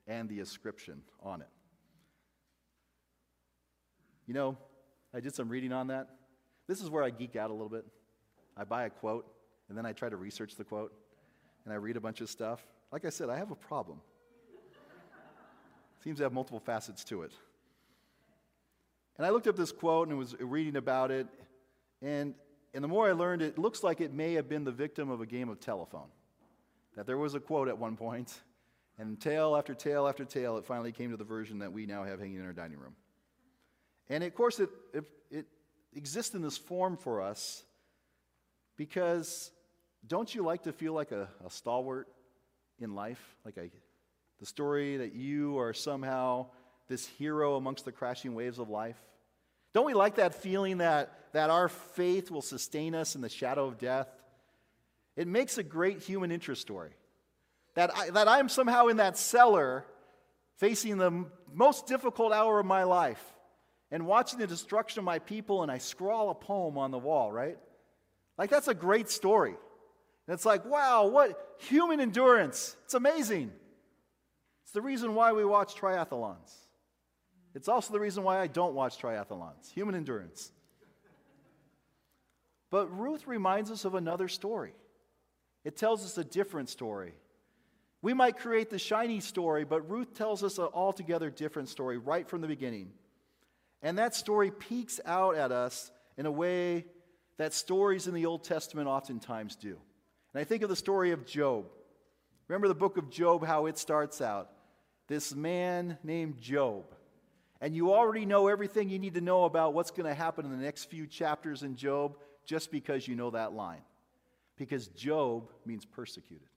and 0.06 0.28
the 0.28 0.42
ascription 0.42 1.02
on 1.24 1.40
it. 1.40 1.48
You 4.28 4.34
know, 4.34 4.58
I 5.14 5.22
did 5.22 5.34
some 5.34 5.48
reading 5.50 5.72
on 5.72 5.88
that. 5.88 6.10
This 6.68 6.82
is 6.82 6.90
where 6.90 7.04
I 7.04 7.10
geek 7.10 7.36
out 7.38 7.50
a 7.50 7.54
little 7.54 7.70
bit. 7.70 7.86
I 8.58 8.66
buy 8.66 8.84
a 8.84 8.90
quote, 8.90 9.26
and 9.70 9.78
then 9.78 9.86
I 9.86 9.94
try 9.94 10.10
to 10.10 10.18
research 10.18 10.56
the 10.56 10.66
quote, 10.66 10.94
and 11.64 11.74
I 11.74 11.78
read 11.78 11.96
a 11.96 12.02
bunch 12.02 12.20
of 12.20 12.30
stuff. 12.30 12.62
Like 12.92 13.06
I 13.06 13.10
said, 13.10 13.30
I 13.30 13.38
have 13.38 13.52
a 13.52 13.56
problem. 13.56 14.02
Seems 16.04 16.18
to 16.18 16.24
have 16.24 16.34
multiple 16.34 16.60
facets 16.60 17.04
to 17.06 17.24
it. 17.24 17.32
And 19.18 19.26
I 19.26 19.30
looked 19.30 19.48
up 19.48 19.56
this 19.56 19.72
quote 19.72 20.10
and 20.10 20.18
was 20.18 20.36
reading 20.40 20.76
about 20.76 21.10
it, 21.10 21.28
and, 22.02 22.36
and 22.74 22.84
the 22.84 22.88
more 22.88 23.08
I 23.08 23.14
learned, 23.14 23.42
it 23.42 23.58
looks 23.58 23.84
like 23.84 24.02
it 24.02 24.14
may 24.14 24.34
have 24.34 24.50
been 24.50 24.64
the 24.64 24.72
victim 24.72 25.10
of 25.10 25.22
a 25.22 25.26
game 25.26 25.50
of 25.50 25.60
telephone. 25.60 26.10
That 26.96 27.06
there 27.06 27.18
was 27.18 27.34
a 27.34 27.40
quote 27.40 27.68
at 27.70 27.78
one 27.78 27.96
point, 27.96 28.42
and 29.00 29.20
tale 29.20 29.56
after 29.56 29.74
tale 29.74 30.08
after 30.08 30.26
tale, 30.26 30.58
it 30.58 30.66
finally 30.66 30.92
came 30.92 31.12
to 31.12 31.18
the 31.18 31.24
version 31.24 31.60
that 31.60 31.72
we 31.72 31.86
now 31.86 32.04
have 32.04 32.20
hanging 32.20 32.38
in 32.38 32.46
our 32.46 32.54
dining 32.54 32.78
room. 32.78 32.96
And 34.10 34.24
of 34.24 34.34
course, 34.34 34.60
it, 34.60 34.70
it, 34.94 35.06
it 35.30 35.46
exists 35.94 36.34
in 36.36 36.42
this 36.42 36.58
form 36.58 36.98
for 36.98 37.22
us 37.22 37.64
because 38.78 39.52
don't 40.06 40.34
you 40.34 40.44
like 40.44 40.64
to 40.64 40.72
feel 40.72 40.94
like 40.94 41.12
a, 41.12 41.28
a 41.46 41.50
stalwart 41.50 42.08
in 42.80 42.96
life? 42.96 43.22
Like 43.44 43.58
a, 43.58 43.70
the 44.40 44.46
story 44.46 44.98
that 44.98 45.14
you 45.14 45.60
are 45.60 45.74
somehow 45.74 46.48
this 46.88 47.06
hero 47.06 47.56
amongst 47.56 47.86
the 47.86 47.92
crashing 47.92 48.34
waves 48.36 48.60
of 48.60 48.70
life? 48.70 48.98
Don't 49.74 49.86
we 49.86 49.94
like 49.94 50.16
that 50.16 50.36
feeling 50.36 50.78
that, 50.78 51.12
that 51.34 51.50
our 51.50 51.68
faith 51.68 52.32
will 52.32 52.42
sustain 52.42 52.96
us 52.96 53.16
in 53.16 53.22
the 53.22 53.30
shadow 53.30 53.66
of 53.66 53.78
death? 53.78 54.08
It 55.16 55.28
makes 55.28 55.58
a 55.58 55.64
great 55.64 56.02
human 56.02 56.32
interest 56.32 56.62
story. 56.62 56.92
That, 57.76 57.96
I, 57.96 58.10
that 58.12 58.28
I'm 58.28 58.50
somehow 58.50 58.88
in 58.88 58.98
that 58.98 59.18
cellar 59.18 59.86
facing 60.58 60.98
the 60.98 61.26
most 61.54 61.88
difficult 61.88 62.32
hour 62.34 62.60
of 62.60 62.66
my 62.66 62.84
life 62.84 63.24
and 63.92 64.06
watching 64.06 64.40
the 64.40 64.48
destruction 64.48 65.00
of 65.00 65.06
my 65.06 65.20
people, 65.20 65.64
and 65.64 65.72
I 65.72 65.78
scrawl 65.78 66.30
a 66.30 66.36
poem 66.36 66.78
on 66.78 66.92
the 66.92 66.98
wall, 66.98 67.32
right? 67.32 67.58
Like, 68.38 68.50
that's 68.50 68.68
a 68.68 68.74
great 68.74 69.10
story. 69.10 69.56
And 70.28 70.34
it's 70.34 70.46
like, 70.46 70.66
wow, 70.66 71.08
what 71.08 71.56
human 71.60 72.00
endurance. 72.00 72.76
It's 72.86 72.94
amazing. 72.94 73.52
It's 74.64 74.74
the 74.74 74.82
reason 74.82 75.16
why 75.16 75.32
we 75.32 75.46
watch 75.46 75.76
triathlons. 75.76 76.54
It's 77.56 77.70
also 77.70 77.94
the 77.94 78.00
reason 78.00 78.24
why 78.24 78.40
I 78.40 78.48
don't 78.48 78.74
watch 78.76 79.02
triathlons 79.02 79.72
human 79.72 79.96
endurance. 79.96 80.52
But 82.70 82.88
Ruth 82.88 83.26
reminds 83.26 83.72
us 83.72 83.86
of 83.86 83.96
another 83.96 84.28
story. 84.28 84.74
It 85.64 85.78
tells 85.78 86.04
us 86.04 86.18
a 86.18 86.24
different 86.24 86.70
story. 86.70 87.14
We 88.02 88.14
might 88.14 88.38
create 88.38 88.70
the 88.70 88.78
shiny 88.78 89.22
story, 89.22 89.64
but 89.64 89.90
Ruth 89.90 90.14
tells 90.14 90.44
us 90.44 90.58
an 90.58 90.68
altogether 90.74 91.30
different 91.30 91.70
story 91.70 91.98
right 91.98 92.28
from 92.28 92.42
the 92.42 92.48
beginning. 92.48 92.92
And 93.82 93.98
that 93.98 94.16
story 94.16 94.52
peeks 94.52 95.00
out 95.06 95.36
at 95.36 95.52
us 95.52 95.92
in 96.18 96.26
a 96.26 96.32
way 96.32 96.86
that 97.38 97.54
stories 97.54 98.08
in 98.08 98.14
the 98.14 98.26
Old 98.26 98.44
Testament 98.44 98.88
oftentimes 98.88 99.56
do. 99.56 99.78
And 100.34 100.42
I 100.42 100.44
think 100.44 100.64
of 100.64 100.70
the 100.70 100.76
story 100.76 101.12
of 101.12 101.26
Job. 101.26 101.66
Remember 102.48 102.68
the 102.68 102.76
book 102.76 102.98
of 102.98 103.10
Job, 103.10 103.46
how 103.46 103.66
it 103.68 103.78
starts 103.78 104.22
out? 104.22 104.50
This 105.08 105.34
man 105.34 105.98
named 106.04 106.40
Job. 106.40 106.86
And 107.62 107.76
you 107.76 107.94
already 107.94 108.26
know 108.26 108.48
everything 108.48 108.90
you 108.90 109.00
need 109.00 109.16
to 109.16 109.22
know 109.22 109.46
about 109.46 109.74
what's 109.74 109.92
going 109.92 110.06
to 110.06 110.14
happen 110.14 110.46
in 110.46 110.52
the 110.52 110.64
next 110.64 110.86
few 110.86 111.08
chapters 111.08 111.64
in 111.64 111.76
Job 111.76 112.18
just 112.46 112.72
because 112.72 113.08
you 113.08 113.16
know 113.16 113.32
that 113.32 113.54
line. 113.54 113.82
Because 114.58 114.88
Job 114.88 115.50
means 115.66 115.86
persecuted. 115.86 116.48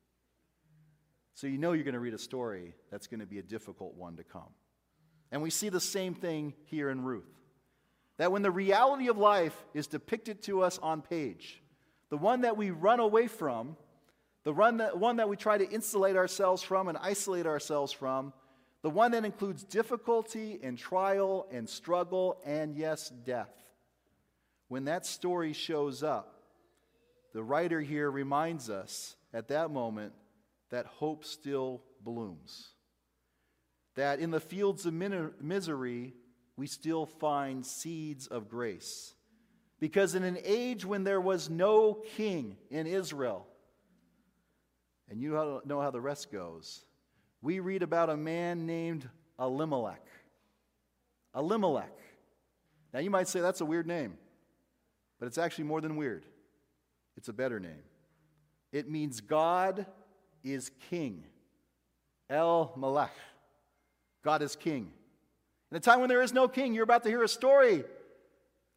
So 1.34 1.46
you 1.46 1.58
know 1.58 1.72
you're 1.72 1.84
going 1.84 1.94
to 1.94 2.00
read 2.00 2.14
a 2.14 2.18
story 2.18 2.74
that's 2.90 3.06
going 3.06 3.20
to 3.20 3.26
be 3.26 3.38
a 3.38 3.42
difficult 3.42 3.94
one 3.94 4.16
to 4.16 4.24
come. 4.24 4.50
And 5.32 5.42
we 5.42 5.50
see 5.50 5.68
the 5.68 5.80
same 5.80 6.14
thing 6.14 6.54
here 6.64 6.90
in 6.90 7.04
Ruth. 7.04 7.28
That 8.18 8.32
when 8.32 8.42
the 8.42 8.50
reality 8.50 9.08
of 9.08 9.16
life 9.16 9.56
is 9.72 9.86
depicted 9.86 10.42
to 10.42 10.62
us 10.62 10.78
on 10.78 11.02
page, 11.02 11.62
the 12.10 12.16
one 12.16 12.42
that 12.42 12.56
we 12.56 12.70
run 12.70 13.00
away 13.00 13.28
from, 13.28 13.76
the 14.44 14.52
that, 14.52 14.98
one 14.98 15.16
that 15.16 15.28
we 15.28 15.36
try 15.36 15.56
to 15.56 15.68
insulate 15.68 16.16
ourselves 16.16 16.62
from 16.62 16.88
and 16.88 16.98
isolate 16.98 17.46
ourselves 17.46 17.92
from, 17.92 18.32
the 18.82 18.90
one 18.90 19.12
that 19.12 19.24
includes 19.24 19.62
difficulty 19.62 20.58
and 20.62 20.76
trial 20.76 21.46
and 21.52 21.68
struggle 21.68 22.40
and, 22.44 22.74
yes, 22.74 23.10
death. 23.24 23.52
When 24.68 24.84
that 24.84 25.06
story 25.06 25.52
shows 25.52 26.02
up, 26.02 26.42
the 27.32 27.42
writer 27.42 27.80
here 27.80 28.10
reminds 28.10 28.68
us 28.70 29.16
at 29.32 29.48
that 29.48 29.70
moment 29.70 30.12
that 30.70 30.86
hope 30.86 31.24
still 31.24 31.82
blooms 32.02 32.70
that 33.96 34.20
in 34.20 34.30
the 34.30 34.40
fields 34.40 34.86
of 34.86 34.92
misery, 34.94 36.14
we 36.56 36.66
still 36.66 37.06
find 37.06 37.64
seeds 37.64 38.26
of 38.26 38.48
grace. 38.48 39.14
Because 39.78 40.14
in 40.14 40.22
an 40.22 40.38
age 40.44 40.84
when 40.84 41.04
there 41.04 41.20
was 41.20 41.48
no 41.48 42.02
king 42.16 42.56
in 42.70 42.86
Israel, 42.86 43.46
and 45.08 45.20
you 45.20 45.60
know 45.64 45.80
how 45.80 45.90
the 45.90 46.00
rest 46.00 46.30
goes, 46.30 46.84
we 47.42 47.60
read 47.60 47.82
about 47.82 48.10
a 48.10 48.16
man 48.16 48.66
named 48.66 49.08
Elimelech. 49.38 50.06
Elimelech. 51.34 51.96
Now 52.92 53.00
you 53.00 53.10
might 53.10 53.28
say 53.28 53.40
that's 53.40 53.60
a 53.60 53.64
weird 53.64 53.86
name, 53.86 54.18
but 55.18 55.26
it's 55.26 55.38
actually 55.38 55.64
more 55.64 55.80
than 55.80 55.96
weird. 55.96 56.26
It's 57.16 57.28
a 57.28 57.32
better 57.32 57.58
name. 57.58 57.82
It 58.72 58.88
means 58.88 59.20
God 59.20 59.86
is 60.44 60.70
king. 60.90 61.24
El 62.28 62.72
Melech. 62.76 63.10
God 64.22 64.42
is 64.42 64.56
king. 64.56 64.92
In 65.70 65.76
a 65.76 65.80
time 65.80 66.00
when 66.00 66.08
there 66.08 66.22
is 66.22 66.32
no 66.32 66.48
king, 66.48 66.74
you're 66.74 66.84
about 66.84 67.04
to 67.04 67.08
hear 67.08 67.22
a 67.22 67.28
story, 67.28 67.84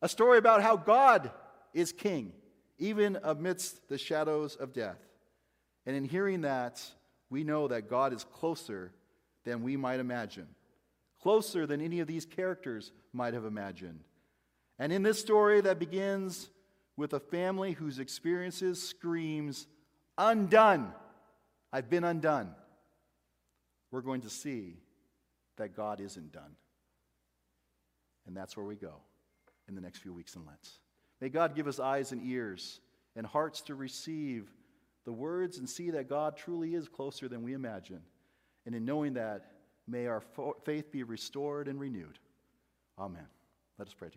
a 0.01 0.09
story 0.09 0.37
about 0.37 0.61
how 0.61 0.77
God 0.77 1.31
is 1.73 1.91
king, 1.91 2.33
even 2.77 3.17
amidst 3.23 3.89
the 3.89 3.97
shadows 3.97 4.55
of 4.55 4.73
death. 4.73 4.99
And 5.85 5.95
in 5.95 6.03
hearing 6.03 6.41
that, 6.41 6.81
we 7.29 7.43
know 7.43 7.67
that 7.67 7.89
God 7.89 8.13
is 8.13 8.23
closer 8.23 8.91
than 9.43 9.63
we 9.63 9.75
might 9.75 9.99
imagine, 9.99 10.47
closer 11.21 11.65
than 11.65 11.81
any 11.81 11.99
of 11.99 12.07
these 12.07 12.25
characters 12.25 12.91
might 13.11 13.33
have 13.33 13.45
imagined. 13.45 14.01
And 14.79 14.93
in 14.93 15.03
this 15.03 15.19
story 15.19 15.61
that 15.61 15.79
begins 15.79 16.49
with 16.95 17.13
a 17.13 17.19
family 17.19 17.73
whose 17.73 17.99
experiences 17.99 18.81
screams, 18.81 19.67
undone, 20.17 20.93
I've 21.71 21.89
been 21.89 22.03
undone, 22.03 22.53
we're 23.91 24.01
going 24.01 24.21
to 24.21 24.29
see 24.29 24.77
that 25.57 25.75
God 25.75 25.99
isn't 25.99 26.31
done. 26.31 26.55
And 28.25 28.35
that's 28.35 28.55
where 28.55 28.65
we 28.65 28.75
go 28.75 28.95
in 29.67 29.75
the 29.75 29.81
next 29.81 29.99
few 29.99 30.13
weeks 30.13 30.35
in 30.35 30.45
Lent. 30.45 30.69
May 31.21 31.29
God 31.29 31.55
give 31.55 31.67
us 31.67 31.79
eyes 31.79 32.11
and 32.11 32.21
ears 32.25 32.79
and 33.15 33.25
hearts 33.25 33.61
to 33.63 33.75
receive 33.75 34.49
the 35.05 35.13
words 35.13 35.57
and 35.57 35.69
see 35.69 35.91
that 35.91 36.09
God 36.09 36.37
truly 36.37 36.73
is 36.73 36.87
closer 36.87 37.27
than 37.27 37.43
we 37.43 37.53
imagine. 37.53 38.01
And 38.65 38.73
in 38.73 38.85
knowing 38.85 39.13
that, 39.13 39.51
may 39.87 40.07
our 40.07 40.23
faith 40.63 40.91
be 40.91 41.03
restored 41.03 41.67
and 41.67 41.79
renewed. 41.79 42.19
Amen. 42.97 43.27
Let 43.77 43.87
us 43.87 43.93
pray. 43.93 44.09